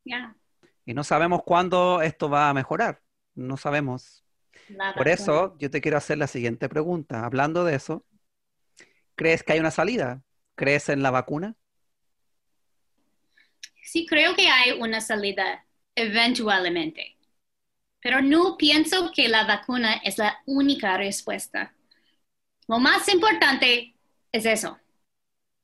Ya. 0.03 0.35
Y 0.85 0.95
no 0.95 1.03
sabemos 1.03 1.43
cuándo 1.43 2.01
esto 2.01 2.27
va 2.29 2.49
a 2.49 2.53
mejorar. 2.53 3.03
No 3.35 3.55
sabemos. 3.55 4.25
Por 4.95 5.07
eso 5.07 5.57
yo 5.57 5.69
te 5.69 5.81
quiero 5.81 5.97
hacer 5.97 6.17
la 6.17 6.27
siguiente 6.27 6.69
pregunta. 6.69 7.25
Hablando 7.25 7.63
de 7.63 7.75
eso, 7.75 8.05
¿crees 9.15 9.43
que 9.43 9.53
hay 9.53 9.59
una 9.59 9.71
salida? 9.71 10.21
¿Crees 10.55 10.89
en 10.89 11.01
la 11.01 11.11
vacuna? 11.11 11.55
Sí, 13.83 14.05
creo 14.05 14.35
que 14.35 14.47
hay 14.47 14.71
una 14.73 15.01
salida 15.01 15.65
eventualmente, 15.95 17.17
pero 18.01 18.21
no 18.21 18.55
pienso 18.57 19.11
que 19.13 19.27
la 19.27 19.45
vacuna 19.45 19.95
es 20.03 20.17
la 20.17 20.37
única 20.45 20.95
respuesta. 20.97 21.73
Lo 22.67 22.77
más 22.77 23.09
importante 23.09 23.95
es 24.31 24.45
eso. 24.45 24.77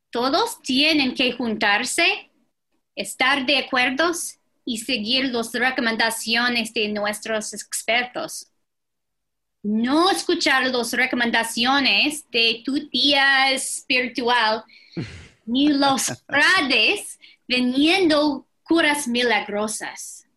Todos 0.10 0.62
tienen 0.62 1.14
que 1.14 1.34
juntarse, 1.34 2.32
estar 2.96 3.46
de 3.46 3.60
acuerdo 3.60 4.12
y 4.66 4.80
seguir 4.80 5.26
las 5.26 5.54
recomendaciones 5.54 6.74
de 6.74 6.88
nuestros 6.88 7.54
expertos. 7.54 8.52
No 9.68 10.12
escuchar 10.12 10.68
las 10.68 10.94
recomendaciones 10.94 12.30
de 12.30 12.62
tu 12.64 12.88
tía 12.88 13.52
espiritual 13.52 14.64
ni 15.48 15.70
los 15.70 16.24
frades 16.28 17.18
vendiendo 17.48 18.46
curas 18.62 19.08
milagrosas. 19.08 20.28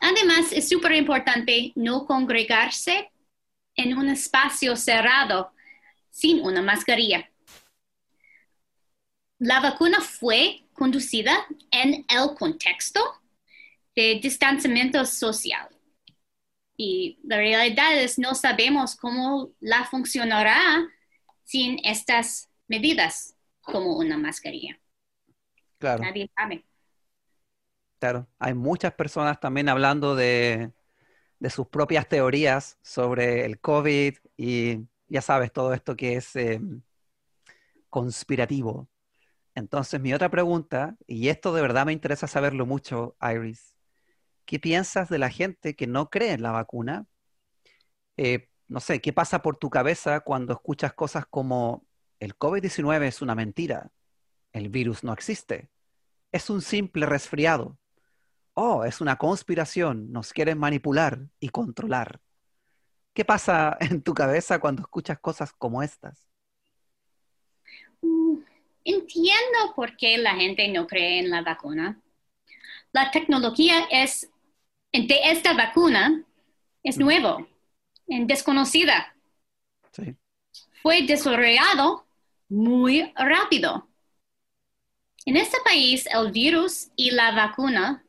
Además, 0.00 0.52
es 0.52 0.68
súper 0.68 0.92
importante 0.92 1.72
no 1.74 2.06
congregarse 2.06 3.10
en 3.74 3.98
un 3.98 4.10
espacio 4.10 4.76
cerrado 4.76 5.50
sin 6.08 6.42
una 6.42 6.62
mascarilla. 6.62 7.28
La 9.40 9.58
vacuna 9.58 10.00
fue 10.00 10.62
conducida 10.72 11.44
en 11.72 12.06
el 12.08 12.36
contexto 12.38 13.00
de 13.96 14.20
distanciamiento 14.22 15.04
social. 15.04 15.75
Y 16.76 17.18
la 17.24 17.36
realidad 17.38 17.98
es 17.98 18.18
no 18.18 18.34
sabemos 18.34 18.96
cómo 18.96 19.52
la 19.60 19.84
funcionará 19.86 20.86
sin 21.44 21.78
estas 21.84 22.50
medidas 22.68 23.34
como 23.62 23.96
una 23.96 24.18
mascarilla. 24.18 24.78
Claro, 25.78 26.02
Nadie 26.02 26.30
sabe. 26.36 26.64
claro. 27.98 28.28
Hay 28.38 28.54
muchas 28.54 28.94
personas 28.94 29.40
también 29.40 29.68
hablando 29.68 30.14
de, 30.14 30.72
de 31.38 31.50
sus 31.50 31.68
propias 31.68 32.08
teorías 32.08 32.78
sobre 32.82 33.44
el 33.46 33.60
COVID 33.60 34.16
y 34.36 34.80
ya 35.08 35.22
sabes, 35.22 35.52
todo 35.52 35.72
esto 35.74 35.96
que 35.96 36.16
es 36.16 36.34
eh, 36.36 36.60
conspirativo. 37.88 38.88
Entonces, 39.54 40.00
mi 40.00 40.14
otra 40.14 40.30
pregunta, 40.30 40.96
y 41.06 41.28
esto 41.30 41.54
de 41.54 41.62
verdad 41.62 41.86
me 41.86 41.92
interesa 41.94 42.26
saberlo 42.28 42.66
mucho, 42.66 43.16
Iris, 43.22 43.75
¿qué 44.46 44.58
piensas 44.58 45.08
de 45.08 45.18
la 45.18 45.30
gente 45.30 45.76
que 45.76 45.86
no 45.86 46.10
cree 46.10 46.32
en 46.32 46.42
la 46.42 46.52
vacuna? 46.52 47.06
Eh, 48.16 48.48
no 48.68 48.80
sé, 48.80 49.00
¿qué 49.00 49.12
pasa 49.12 49.42
por 49.42 49.56
tu 49.58 49.70
cabeza 49.70 50.20
cuando 50.20 50.54
escuchas 50.54 50.94
cosas 50.94 51.26
como 51.26 51.86
el 52.20 52.36
COVID-19 52.38 53.06
es 53.06 53.22
una 53.22 53.34
mentira, 53.34 53.90
el 54.52 54.70
virus 54.70 55.04
no 55.04 55.12
existe, 55.12 55.70
es 56.32 56.48
un 56.50 56.62
simple 56.62 57.06
resfriado, 57.06 57.78
oh, 58.54 58.84
es 58.84 59.00
una 59.00 59.16
conspiración, 59.16 60.12
nos 60.12 60.32
quieren 60.32 60.58
manipular 60.58 61.28
y 61.40 61.50
controlar? 61.50 62.20
¿Qué 63.12 63.24
pasa 63.24 63.76
en 63.80 64.02
tu 64.02 64.14
cabeza 64.14 64.58
cuando 64.60 64.82
escuchas 64.82 65.18
cosas 65.20 65.52
como 65.52 65.82
estas? 65.82 66.26
Mm, 68.00 68.38
Entiendo 68.86 69.74
por 69.74 69.96
qué 69.96 70.16
la 70.16 70.36
gente 70.36 70.68
no 70.68 70.86
cree 70.86 71.18
en 71.18 71.28
la 71.28 71.42
vacuna. 71.42 72.00
La 72.92 73.10
tecnología 73.10 73.88
es, 73.90 74.30
de 75.02 75.18
esta 75.24 75.52
vacuna 75.54 76.22
es 76.82 76.98
nuevo, 76.98 77.46
es 78.06 78.26
desconocida. 78.26 79.14
Sí, 79.92 80.14
Fue 80.82 81.02
desarrollado 81.02 82.06
muy 82.48 83.12
rápido. 83.16 83.88
En 85.24 85.36
este 85.36 85.58
país, 85.64 86.06
el 86.06 86.30
virus 86.30 86.88
y 86.94 87.10
la 87.10 87.32
vacuna 87.32 88.04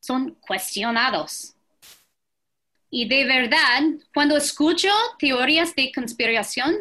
son 0.00 0.34
cuestionados. 0.46 1.54
Y 2.90 3.08
de 3.08 3.24
verdad, 3.24 3.82
cuando 4.14 4.36
escucho 4.36 4.88
teorías 5.18 5.74
de 5.74 5.92
conspiración, 5.92 6.74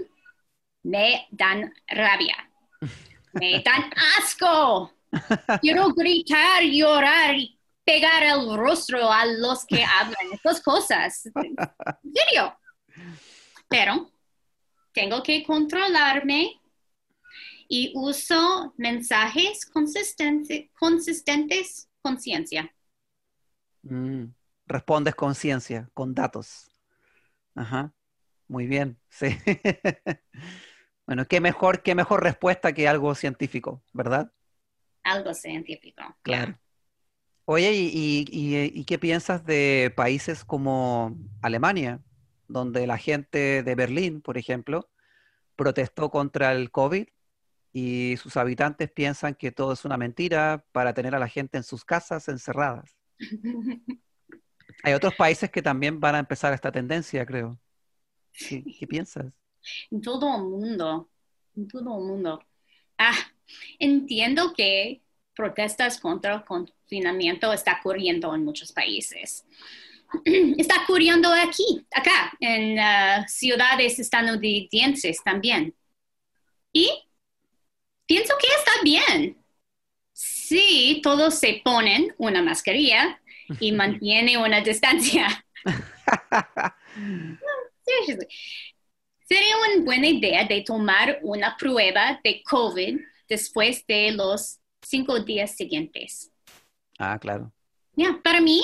me 0.83 1.27
dan 1.31 1.73
rabia. 1.87 2.49
Me 3.33 3.61
dan 3.61 3.91
asco. 4.17 4.93
Quiero 5.61 5.89
gritar, 5.89 6.63
llorar 6.63 7.35
y 7.35 7.56
pegar 7.87 8.21
el 8.21 8.57
rostro 8.57 9.09
a 9.09 9.25
los 9.25 9.65
que 9.65 9.81
hablan 9.99 10.33
estas 10.33 10.61
cosas. 10.61 11.25
En 11.25 11.55
serio. 12.13 12.59
Pero 13.69 14.11
tengo 14.91 15.23
que 15.23 15.43
controlarme 15.43 16.59
y 17.69 17.93
uso 17.95 18.73
mensajes 18.77 19.65
consistentes, 19.65 20.69
consistentes 20.77 21.89
con 22.01 22.19
ciencia. 22.19 22.73
Mm, 23.83 24.25
respondes 24.65 25.15
con 25.15 25.33
ciencia, 25.33 25.89
con 25.93 26.13
datos. 26.13 26.69
Ajá. 27.55 27.93
Muy 28.49 28.67
bien, 28.67 28.97
sí. 29.09 29.27
bueno, 31.05 31.25
qué 31.27 31.39
mejor, 31.39 31.83
qué 31.83 31.95
mejor 31.95 32.23
respuesta 32.23 32.73
que 32.73 32.87
algo 32.87 33.15
científico, 33.15 33.83
¿verdad? 33.93 34.31
Algo 35.03 35.33
científico. 35.33 36.03
Claro. 36.21 36.57
Oye, 37.49 37.71
¿y, 37.73 38.25
y, 38.29 38.83
qué 38.83 38.99
piensas 38.99 39.45
de 39.45 39.93
países 39.95 40.43
como 40.43 41.17
Alemania, 41.41 42.03
donde 42.49 42.85
la 42.85 42.97
gente 42.97 43.63
de 43.63 43.73
Berlín, 43.73 44.19
por 44.19 44.37
ejemplo, 44.37 44.89
protestó 45.55 46.11
contra 46.11 46.51
el 46.51 46.71
COVID 46.71 47.07
y 47.71 48.17
sus 48.17 48.35
habitantes 48.35 48.91
piensan 48.91 49.33
que 49.33 49.53
todo 49.53 49.71
es 49.71 49.85
una 49.85 49.95
mentira 49.95 50.65
para 50.73 50.93
tener 50.93 51.15
a 51.15 51.19
la 51.19 51.29
gente 51.29 51.55
en 51.55 51.63
sus 51.63 51.85
casas 51.85 52.27
encerradas? 52.27 52.97
Hay 54.83 54.91
otros 54.91 55.15
países 55.15 55.49
que 55.49 55.61
también 55.61 56.01
van 56.01 56.15
a 56.15 56.19
empezar 56.19 56.51
esta 56.51 56.73
tendencia, 56.73 57.25
creo. 57.25 57.57
¿Qué, 58.33 58.61
qué 58.77 58.87
piensas? 58.87 59.31
En 59.89 60.01
todo 60.01 60.35
el 60.35 60.43
mundo, 60.43 61.09
en 61.55 61.65
todo 61.65 61.97
el 61.97 62.05
mundo. 62.07 62.43
Ah, 62.97 63.15
entiendo 63.79 64.51
que 64.53 65.01
protestas 65.37 65.99
contra 65.99 66.33
el 66.33 66.43
confinamiento 66.43 67.53
está 67.53 67.77
ocurriendo 67.79 68.33
en 68.33 68.43
muchos 68.43 68.71
países. 68.71 69.45
Está 70.57 70.83
ocurriendo 70.83 71.31
aquí, 71.33 71.85
acá, 71.91 72.31
en 72.39 72.79
uh, 72.79 73.25
ciudades 73.27 73.99
estadounidenses 73.99 75.21
también. 75.21 75.75
Y 76.71 76.89
pienso 78.05 78.33
que 78.39 78.47
está 78.47 78.71
bien. 78.83 79.37
Si 80.13 81.01
todos 81.03 81.37
se 81.37 81.61
ponen 81.63 82.15
una 82.17 82.41
mascarilla 82.41 83.19
y 83.59 83.71
mantienen 83.73 84.37
una 84.37 84.61
distancia. 84.61 85.45
Sería 89.27 89.57
una 89.57 89.83
buena 89.83 90.07
idea 90.07 90.45
de 90.45 90.61
tomar 90.61 91.19
una 91.21 91.57
prueba 91.57 92.19
de 92.23 92.41
COVID 92.43 92.97
después 93.27 93.85
de 93.85 94.11
los 94.11 94.61
cinco 94.87 95.19
días 95.19 95.51
siguientes. 95.55 96.31
Ah, 96.97 97.17
claro. 97.19 97.51
Ya, 97.95 98.19
para 98.23 98.41
mí, 98.41 98.63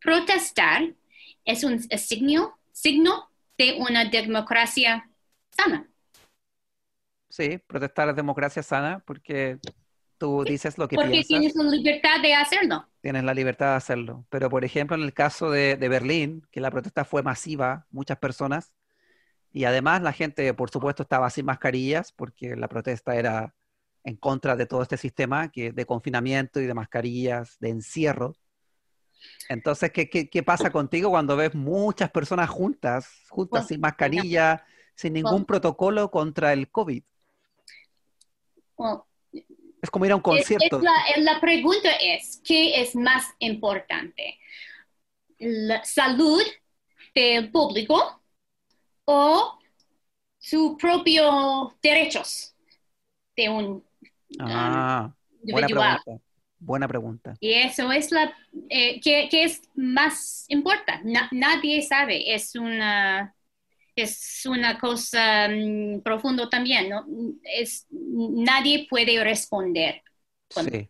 protestar 0.00 0.94
es 1.44 1.64
un 1.64 1.80
signo, 1.80 2.58
signo 2.72 3.30
de 3.58 3.78
una 3.78 4.04
democracia 4.04 5.10
sana. 5.50 5.88
Sí, 7.28 7.58
protestar 7.66 8.08
es 8.08 8.16
democracia 8.16 8.62
sana 8.62 9.02
porque 9.04 9.58
tú 10.18 10.44
dices 10.44 10.78
lo 10.78 10.86
que 10.86 10.96
porque 10.96 11.10
piensas. 11.10 11.28
Porque 11.28 11.50
tienes 11.50 11.56
la 11.56 11.76
libertad 11.76 12.20
de 12.22 12.34
hacerlo. 12.34 12.88
Tienes 13.00 13.24
la 13.24 13.34
libertad 13.34 13.70
de 13.70 13.76
hacerlo. 13.76 14.24
Pero, 14.30 14.48
por 14.48 14.64
ejemplo, 14.64 14.96
en 14.96 15.02
el 15.02 15.12
caso 15.12 15.50
de, 15.50 15.76
de 15.76 15.88
Berlín, 15.88 16.46
que 16.50 16.60
la 16.60 16.70
protesta 16.70 17.04
fue 17.04 17.22
masiva, 17.22 17.86
muchas 17.90 18.18
personas, 18.18 18.72
y 19.52 19.64
además 19.64 20.02
la 20.02 20.12
gente, 20.12 20.52
por 20.54 20.70
supuesto, 20.70 21.02
estaba 21.02 21.30
sin 21.30 21.46
mascarillas 21.46 22.12
porque 22.12 22.56
la 22.56 22.68
protesta 22.68 23.16
era 23.16 23.54
en 24.04 24.16
contra 24.16 24.54
de 24.54 24.66
todo 24.66 24.82
este 24.82 24.96
sistema 24.96 25.50
que, 25.50 25.72
de 25.72 25.86
confinamiento 25.86 26.60
y 26.60 26.66
de 26.66 26.74
mascarillas, 26.74 27.58
de 27.58 27.70
encierro. 27.70 28.34
Entonces, 29.48 29.90
¿qué, 29.90 30.08
qué, 30.08 30.42
pasa 30.42 30.70
contigo 30.70 31.10
cuando 31.10 31.36
ves 31.36 31.54
muchas 31.54 32.10
personas 32.10 32.50
juntas, 32.50 33.08
juntas 33.30 33.66
sin 33.66 33.80
mascarilla, 33.80 34.64
sin 34.94 35.14
ningún 35.14 35.46
protocolo 35.46 36.10
contra 36.10 36.52
el 36.52 36.70
COVID? 36.70 37.02
es 39.84 39.90
como 39.90 40.06
ir 40.06 40.12
a 40.12 40.16
un 40.16 40.22
concierto. 40.22 40.80
la, 40.80 41.40
pregunta 41.40 41.90
es, 42.00 42.40
¿qué 42.44 42.80
es 42.80 42.94
más 42.96 43.26
importante? 43.38 44.38
¿La 45.38 45.84
salud 45.84 46.42
del 47.14 47.50
público 47.50 48.22
o 49.04 49.58
sus 50.38 50.76
propios 50.76 51.78
derechos 51.82 52.54
de 53.36 53.48
un 53.48 53.84
Ah, 54.38 55.14
buena 55.42 55.66
pregunta. 55.66 56.02
Buena 56.58 56.88
pregunta. 56.88 57.34
Y 57.40 57.52
eso 57.52 57.92
es 57.92 58.10
la 58.10 58.34
eh, 58.70 59.00
que, 59.00 59.28
es 59.30 59.62
más 59.74 60.46
importante. 60.48 61.12
nadie 61.32 61.82
sabe. 61.82 62.34
Es 62.34 62.54
una 62.54 63.34
es 63.96 64.42
una 64.46 64.78
cosa 64.78 65.48
mm, 65.48 66.00
profunda 66.00 66.48
también. 66.48 66.88
¿no? 66.88 67.06
Es, 67.42 67.86
nadie 67.90 68.86
puede 68.88 69.22
responder. 69.22 70.02
Sí. 70.50 70.88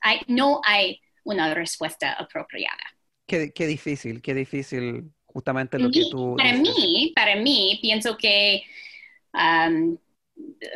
Hay, 0.00 0.20
no 0.28 0.60
hay 0.64 1.00
una 1.24 1.54
respuesta 1.54 2.12
apropiada. 2.12 2.82
Qué, 3.26 3.52
qué, 3.52 3.66
difícil, 3.66 4.22
qué 4.22 4.34
difícil 4.34 5.12
justamente 5.26 5.78
lo 5.78 5.90
que 5.90 6.04
tú... 6.10 6.36
Para 6.36 6.54
mí, 6.54 7.12
para 7.14 7.36
mí, 7.36 7.78
pienso 7.82 8.16
que 8.16 8.62
um, 9.34 9.98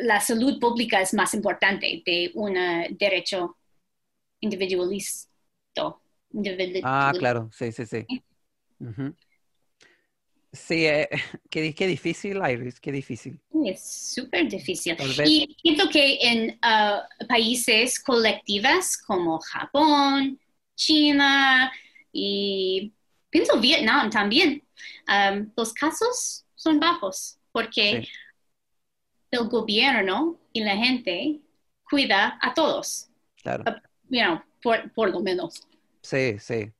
la 0.01 0.19
salud 0.19 0.59
pública 0.59 1.01
es 1.01 1.13
más 1.13 1.33
importante 1.33 2.01
de 2.05 2.31
un 2.35 2.55
derecho 2.97 3.57
individualista. 4.39 5.29
Ah, 6.83 7.13
claro, 7.17 7.49
sí, 7.51 7.71
sí, 7.71 7.85
sí. 7.85 8.05
Sí, 10.51 10.85
eh, 10.85 11.09
qué, 11.49 11.73
qué, 11.73 11.87
difícil, 11.87 12.39
Iris, 12.47 12.79
qué 12.79 12.91
difícil. 12.91 13.39
Es 13.65 14.13
súper 14.13 14.47
difícil. 14.47 14.95
Y 15.25 15.55
siento 15.61 15.89
que 15.89 16.17
en 16.21 16.59
uh, 16.63 17.27
países 17.27 17.99
colectivos 17.99 18.97
como 18.97 19.39
Japón, 19.39 20.39
China 20.75 21.71
y 22.11 22.93
pienso 23.29 23.59
Vietnam 23.59 24.09
también, 24.11 24.63
um, 25.07 25.49
los 25.55 25.73
casos 25.73 26.45
son 26.55 26.79
bajos 26.79 27.39
porque 27.51 28.07
el 29.35 29.47
gobierno 29.49 30.37
y 30.51 30.63
la 30.63 30.77
gente 30.77 31.39
cuida 31.89 32.37
a 32.41 32.53
todos. 32.53 33.09
Claro. 33.41 33.63
Uh, 34.09 34.39
por, 34.95 35.09
lo 35.09 35.19
menos. 35.19 35.67
Sí, 36.01 36.37
sí. 36.39 36.71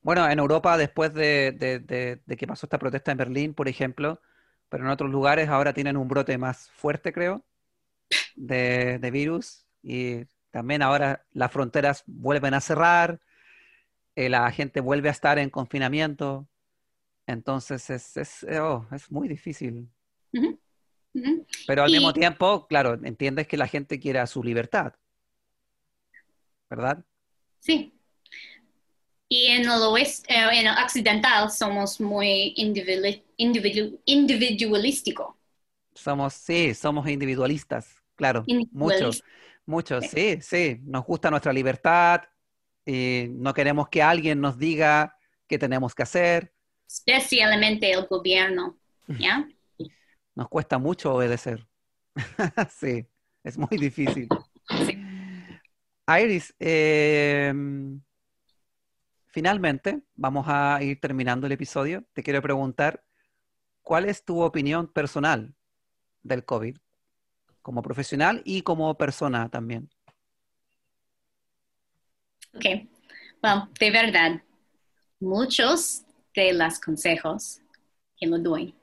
Bueno, 0.00 0.28
en 0.28 0.38
Europa, 0.38 0.76
después 0.78 1.12
de, 1.12 2.20
que 2.26 2.46
pasó 2.46 2.66
esta 2.66 2.78
protesta 2.78 3.12
en 3.12 3.18
Berlín, 3.18 3.54
por 3.54 3.68
ejemplo, 3.68 4.20
pero 4.68 4.84
en 4.84 4.90
otros 4.90 5.10
lugares 5.10 5.48
ahora 5.48 5.72
tienen 5.72 5.96
un 5.96 6.08
brote 6.08 6.38
más 6.38 6.70
fuerte, 6.70 7.12
creo, 7.12 7.44
de, 8.36 9.10
virus. 9.12 9.66
Y 9.82 10.24
también 10.50 10.82
ahora 10.82 11.24
las 11.32 11.52
fronteras 11.52 12.04
vuelven 12.06 12.54
a 12.54 12.60
cerrar, 12.60 13.20
eh, 14.14 14.28
la 14.28 14.50
gente 14.50 14.80
vuelve 14.80 15.08
a 15.08 15.12
estar 15.12 15.38
en 15.38 15.50
confinamiento. 15.50 16.48
Entonces 17.26 17.90
es, 17.90 18.16
es, 18.16 18.46
oh, 18.58 18.86
es 18.92 19.10
muy 19.10 19.28
difícil. 19.28 19.90
Pero 21.66 21.82
al 21.82 21.90
mismo 21.90 22.12
tiempo, 22.12 22.66
claro, 22.66 22.98
entiendes 23.02 23.46
que 23.46 23.56
la 23.56 23.66
gente 23.66 23.98
quiere 23.98 24.24
su 24.26 24.42
libertad, 24.42 24.94
¿verdad? 26.70 27.04
Sí. 27.60 27.92
Y 29.28 29.46
en 29.46 29.62
el 29.62 29.82
oeste, 29.82 30.32
eh, 30.32 30.48
en 30.52 30.68
el 30.68 30.74
occidental 30.82 31.50
somos 31.50 32.00
muy 32.00 32.54
individualístico. 32.56 35.36
Somos, 35.94 36.34
sí, 36.34 36.74
somos 36.74 37.08
individualistas, 37.08 38.02
claro. 38.14 38.44
Muchos, 38.70 39.24
muchos, 39.66 40.06
sí, 40.06 40.38
sí. 40.40 40.80
Nos 40.84 41.04
gusta 41.04 41.30
nuestra 41.30 41.52
libertad 41.52 42.22
y 42.86 43.26
no 43.30 43.52
queremos 43.52 43.88
que 43.88 44.02
alguien 44.02 44.40
nos 44.40 44.56
diga 44.56 45.16
qué 45.46 45.58
tenemos 45.58 45.94
que 45.94 46.04
hacer. 46.04 46.54
Especialmente 46.86 47.90
el 47.90 48.06
gobierno, 48.06 48.78
¿ya? 49.08 49.46
Nos 50.38 50.48
cuesta 50.48 50.78
mucho 50.78 51.12
obedecer. 51.12 51.66
sí, 52.70 53.04
es 53.42 53.58
muy 53.58 53.76
difícil. 53.76 54.28
Iris, 56.06 56.54
em, 56.60 58.00
finalmente 59.26 60.00
vamos 60.14 60.46
a 60.46 60.80
ir 60.80 61.00
terminando 61.00 61.48
el 61.48 61.52
episodio. 61.54 62.04
Te 62.12 62.22
quiero 62.22 62.40
preguntar, 62.40 63.04
¿cuál 63.82 64.04
es 64.04 64.24
tu 64.24 64.40
opinión 64.40 64.86
personal 64.86 65.56
del 66.22 66.44
COVID? 66.44 66.76
Como 67.60 67.82
profesional 67.82 68.40
y 68.44 68.62
como 68.62 68.96
persona 68.96 69.48
también. 69.48 69.90
Ok, 72.54 72.64
bueno, 73.42 73.68
de 73.80 73.90
verdad, 73.90 74.42
muchos 75.18 76.04
de 76.32 76.52
los 76.52 76.78
consejos 76.78 77.60
que 78.16 78.28
lo 78.28 78.38
doy 78.38 78.77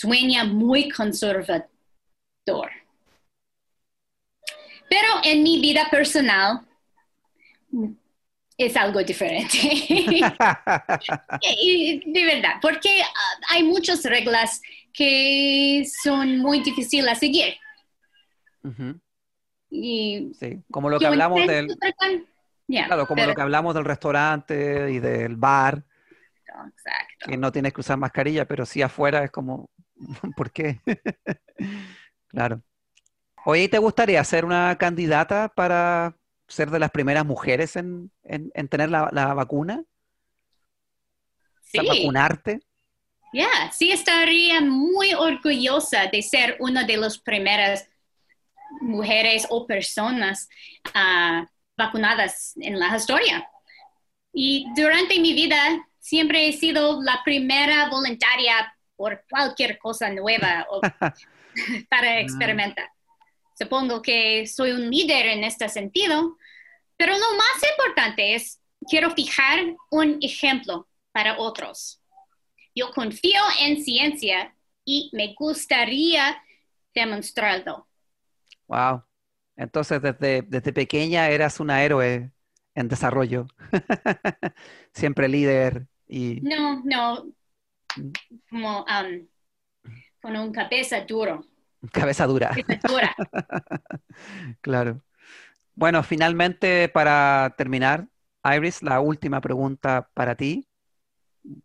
sueña 0.00 0.44
muy 0.44 0.88
conservador. 0.88 1.66
Pero 4.88 5.08
en 5.24 5.42
mi 5.42 5.60
vida 5.60 5.88
personal 5.90 6.60
es 8.56 8.76
algo 8.76 9.02
diferente. 9.02 9.58
de 12.06 12.24
verdad, 12.24 12.54
porque 12.62 13.02
ah, 13.02 13.36
hay 13.48 13.64
muchas 13.64 14.04
reglas 14.04 14.62
que 14.92 15.84
son 16.02 16.38
muy 16.38 16.60
difíciles 16.60 17.10
a 17.10 17.14
seguir. 17.16 17.54
sí, 19.70 20.62
como 20.70 20.88
lo 20.88 21.00
que 21.00 21.06
hablamos 21.06 21.44
del... 21.46 21.76
Yeah, 22.68 22.86
Claro, 22.86 23.08
como 23.08 23.16
pero- 23.16 23.30
lo 23.30 23.34
que 23.34 23.42
hablamos 23.42 23.74
del 23.74 23.84
restaurante 23.84 24.92
y 24.92 25.00
del 25.00 25.34
bar, 25.34 25.82
Exacto. 26.46 27.26
que 27.28 27.36
no 27.36 27.50
tienes 27.50 27.72
que 27.72 27.80
usar 27.80 27.96
mascarilla, 27.96 28.44
pero 28.46 28.64
sí 28.64 28.80
afuera 28.82 29.24
es 29.24 29.30
como, 29.32 29.68
¿por 30.36 30.50
qué? 30.52 30.80
Claro. 32.28 32.62
Oye, 33.44 33.64
¿y 33.64 33.68
¿te 33.68 33.78
gustaría 33.78 34.22
ser 34.24 34.44
una 34.44 34.76
candidata 34.78 35.48
para 35.54 36.16
ser 36.48 36.70
de 36.70 36.78
las 36.80 36.90
primeras 36.90 37.26
mujeres 37.26 37.76
en, 37.76 38.12
en- 38.24 38.50
en 38.54 38.68
tener 38.68 38.90
la, 38.90 39.10
la 39.12 39.34
vacuna? 39.34 39.84
Sí. 41.62 41.78
vacunarte. 41.86 42.60
Yeah, 43.32 43.70
sí 43.72 43.92
estaría 43.92 44.60
muy 44.60 45.14
orgullosa 45.14 46.06
de 46.12 46.20
ser 46.22 46.56
una 46.58 46.82
de 46.84 46.96
las 46.96 47.18
primeras 47.18 47.88
mujeres 48.80 49.46
o 49.50 49.66
personas 49.66 50.48
ah, 50.94 51.46
vacunadas 51.76 52.54
en 52.56 52.78
la 52.78 52.96
historia. 52.96 53.48
Y 54.32 54.66
durante 54.76 55.18
mi 55.20 55.34
vida 55.34 55.58
siempre 55.98 56.48
he 56.48 56.52
sido 56.52 57.02
la 57.02 57.20
primera 57.24 57.90
voluntaria 57.90 58.74
por 59.00 59.24
cualquier 59.30 59.78
cosa 59.78 60.10
nueva 60.10 60.66
o 60.68 60.82
para 61.88 62.20
experimentar. 62.20 62.90
Supongo 63.58 64.02
que 64.02 64.46
soy 64.46 64.72
un 64.72 64.90
líder 64.90 65.24
en 65.24 65.42
este 65.42 65.70
sentido, 65.70 66.36
pero 66.98 67.14
lo 67.14 67.34
más 67.34 67.62
importante 67.78 68.34
es, 68.34 68.60
quiero 68.90 69.10
fijar 69.12 69.74
un 69.90 70.18
ejemplo 70.20 70.86
para 71.12 71.38
otros. 71.38 72.02
Yo 72.74 72.90
confío 72.90 73.40
en 73.62 73.82
ciencia 73.82 74.54
y 74.84 75.08
me 75.14 75.32
gustaría 75.32 76.36
demostrarlo. 76.94 77.88
Wow. 78.66 79.02
Entonces, 79.56 80.02
desde, 80.02 80.42
desde 80.42 80.74
pequeña 80.74 81.30
eras 81.30 81.58
una 81.58 81.82
héroe 81.82 82.32
en 82.74 82.88
desarrollo. 82.88 83.46
Siempre 84.92 85.26
líder 85.26 85.86
y 86.06 86.42
No, 86.42 86.82
no, 86.84 87.32
como 88.48 88.80
um, 88.80 89.26
con 90.20 90.36
un 90.36 90.52
cabeza 90.52 91.00
duro. 91.00 91.44
cabeza 91.92 92.26
dura. 92.26 92.50
cabeza 92.50 92.88
dura. 92.88 93.16
Claro. 94.60 95.02
Bueno, 95.74 96.02
finalmente, 96.02 96.88
para 96.88 97.54
terminar, 97.56 98.06
Iris, 98.44 98.82
la 98.82 99.00
última 99.00 99.40
pregunta 99.40 100.10
para 100.14 100.34
ti. 100.34 100.66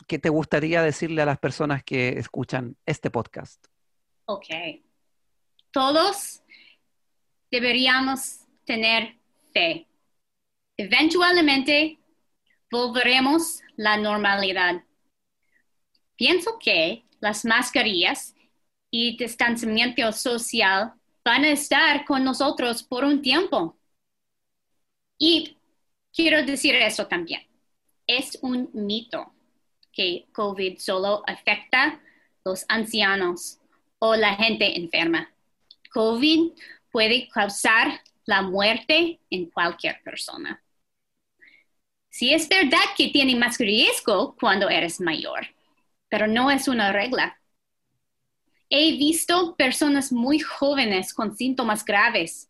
¿Qué 0.07 0.19
te 0.19 0.29
gustaría 0.29 0.81
decirle 0.81 1.21
a 1.21 1.25
las 1.25 1.37
personas 1.37 1.83
que 1.83 2.17
escuchan 2.17 2.77
este 2.85 3.11
podcast? 3.11 3.65
Ok. 4.25 4.47
Todos 5.71 6.41
deberíamos 7.51 8.39
tener 8.63 9.17
fe. 9.53 9.87
Eventualmente 10.77 11.99
volveremos 12.71 13.61
la 13.75 13.97
normalidad. 13.97 14.83
Pienso 16.15 16.57
que 16.59 17.03
las 17.19 17.45
mascarillas 17.45 18.35
y 18.89 19.17
distanciamiento 19.17 20.11
social 20.11 20.93
van 21.23 21.43
a 21.43 21.49
estar 21.49 22.05
con 22.05 22.23
nosotros 22.23 22.83
por 22.83 23.03
un 23.03 23.21
tiempo. 23.21 23.77
Y 25.17 25.57
quiero 26.13 26.43
decir 26.43 26.75
eso 26.75 27.07
también. 27.07 27.41
Es 28.07 28.37
un 28.41 28.69
mito 28.73 29.33
que 29.91 30.27
COVID 30.31 30.77
solo 30.77 31.23
afecta 31.25 31.99
los 32.43 32.65
ancianos 32.67 33.59
o 33.99 34.15
la 34.15 34.35
gente 34.35 34.77
enferma. 34.77 35.33
COVID 35.91 36.51
puede 36.91 37.27
causar 37.27 38.01
la 38.25 38.41
muerte 38.41 39.19
en 39.29 39.49
cualquier 39.49 40.01
persona. 40.03 40.61
Sí 42.09 42.33
es 42.33 42.47
verdad 42.47 42.79
que 42.95 43.09
tiene 43.09 43.35
más 43.35 43.57
riesgo 43.57 44.35
cuando 44.39 44.69
eres 44.69 45.01
mayor, 45.01 45.47
pero 46.15 46.27
no 46.27 46.49
es 46.49 46.69
una 46.69 46.93
regla. 46.93 47.37
He 48.69 48.93
visto 48.93 49.53
personas 49.57 50.13
muy 50.13 50.39
jóvenes 50.39 51.13
con 51.13 51.35
síntomas 51.35 51.83
graves. 51.83 52.49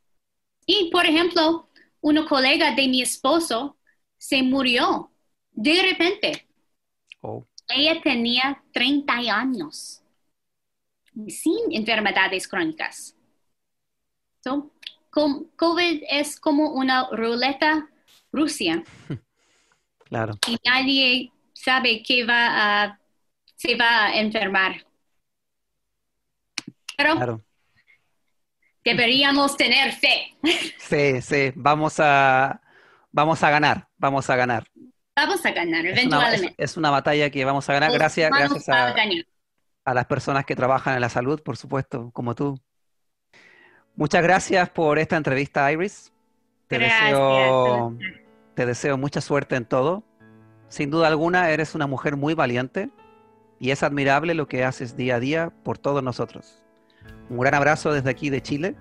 Y, 0.68 0.92
por 0.92 1.04
ejemplo, 1.08 1.68
una 2.00 2.28
colega 2.28 2.76
de 2.76 2.88
mi 2.88 3.02
esposo 3.02 3.76
se 4.20 4.44
murió 4.44 5.10
de 5.52 5.82
repente. 5.82 6.48
Oh, 7.22 7.44
Ella 7.68 8.00
tenía 8.04 8.64
30 8.72 9.14
años 9.36 10.04
sin 11.28 11.72
enfermedades 11.72 12.48
crónicas. 12.48 13.16
So, 14.44 14.72
COVID 15.10 16.04
es 16.08 16.40
como 16.40 16.70
una 16.70 17.10
ruleta 17.12 17.90
rusa 18.32 18.84
claro. 20.06 20.36
y 20.48 20.56
nadie 20.64 21.32
sabe 21.56 22.04
que 22.04 22.24
va 22.26 22.84
a, 22.84 23.00
se 23.66 23.76
va 23.76 24.06
a 24.06 24.16
enfermar. 24.20 24.86
Pero 26.98 27.16
Claro. 27.16 27.42
deberíamos 28.84 29.58
tener 29.58 29.92
fe. 29.94 30.36
Sí, 30.78 31.22
sí, 31.22 31.52
vamos 31.56 32.00
a, 32.00 32.62
vamos 33.12 33.42
a 33.44 33.50
ganar, 33.50 33.88
vamos 33.98 34.30
a 34.30 34.36
ganar. 34.36 34.66
Vamos 35.16 35.46
a 35.46 35.52
ganar 35.52 35.86
Es 35.86 36.06
una, 36.06 36.18
es- 36.28 36.34
eventualmente. 36.34 36.64
es 36.64 36.78
una 36.78 36.90
batalla 36.92 37.30
que 37.30 37.46
vamos 37.46 37.70
a 37.70 37.74
ganar 37.74 37.90
Los 37.90 37.98
gracias, 38.00 38.30
gracias 38.30 38.70
a, 38.70 38.88
a 38.88 38.94
ganar. 38.94 39.26
a 39.86 39.94
las 39.94 40.06
personas 40.06 40.46
que 40.46 40.56
trabajan 40.56 40.96
en 40.96 41.02
la 41.02 41.10
salud, 41.10 41.42
por 41.42 41.56
supuesto, 41.58 42.12
como 42.12 42.36
tú. 42.36 42.60
Muchas 43.96 44.22
gracias 44.24 44.70
por 44.70 45.00
esta 45.00 45.16
entrevista, 45.16 45.72
Iris. 45.72 46.12
Te 46.68 46.78
Gracias. 46.80 47.02
deseo, 47.12 47.98
te 48.56 48.66
deseo 48.66 48.98
mucha 48.98 49.22
suerte 49.22 49.56
en 49.56 49.66
todo. 49.66 50.04
Sin 50.68 50.90
duda 50.90 51.08
alguna, 51.08 51.50
eres 51.52 51.76
una 51.76 51.88
mujer 51.88 52.18
muy 52.18 52.34
valiente 52.34 52.90
y 53.60 53.72
es 53.72 53.84
admirable 53.84 54.34
lo 54.34 54.48
que 54.48 54.64
haces 54.64 54.98
día 54.98 55.16
a 55.16 55.20
día 55.20 55.52
por 55.64 55.78
todos 55.78 56.04
nosotros. 56.04 56.64
Un 57.30 57.40
gran 57.40 57.54
abrazo 57.54 57.92
desde 57.92 58.10
aquí 58.10 58.30
de 58.30 58.42
Chile 58.42 58.76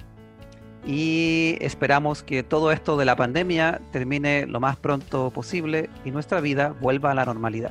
y 0.87 1.57
esperamos 1.61 2.23
que 2.23 2.43
todo 2.43 2.71
esto 2.73 2.97
de 2.97 3.05
la 3.05 3.17
pandemia 3.17 3.81
termine 3.91 4.47
lo 4.47 4.61
más 4.61 4.77
pronto 4.77 5.31
posible 5.31 5.89
y 6.05 6.11
nuestra 6.11 6.41
vida 6.41 6.75
vuelva 6.81 7.13
a 7.13 7.15
la 7.15 7.25
normalidad. 7.25 7.71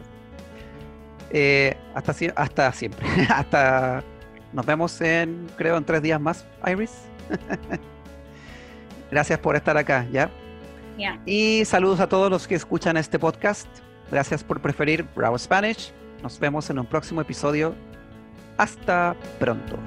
Eh, 1.30 1.76
hasta, 1.94 2.16
hasta 2.36 2.72
siempre. 2.74 3.06
hasta 3.30 4.04
nos 4.52 4.66
vemos 4.66 5.00
en, 5.02 5.48
creo, 5.58 5.78
en 5.78 5.84
tres 5.84 6.02
días 6.02 6.22
más, 6.22 6.46
Iris. 6.66 6.92
Gracias 9.12 9.40
por 9.40 9.56
estar 9.56 9.78
acá, 9.78 10.08
¿ya? 10.12 10.30
Ya. 10.98 11.20
Y 11.26 11.66
saludos 11.66 12.00
a 12.00 12.08
todos 12.08 12.30
los 12.30 12.48
que 12.48 12.56
escuchan 12.56 12.98
este 12.98 13.18
podcast. 13.18 13.68
Gracias 14.12 14.44
por 14.44 14.62
preferir 14.62 15.06
Bravo 15.16 15.38
Spanish. 15.38 15.92
Nos 16.24 16.40
vemos 16.40 16.70
en 16.70 16.80
un 16.80 16.86
próximo 16.86 17.20
episodio. 17.20 17.76
Hasta 18.58 19.14
pronto. 19.40 19.78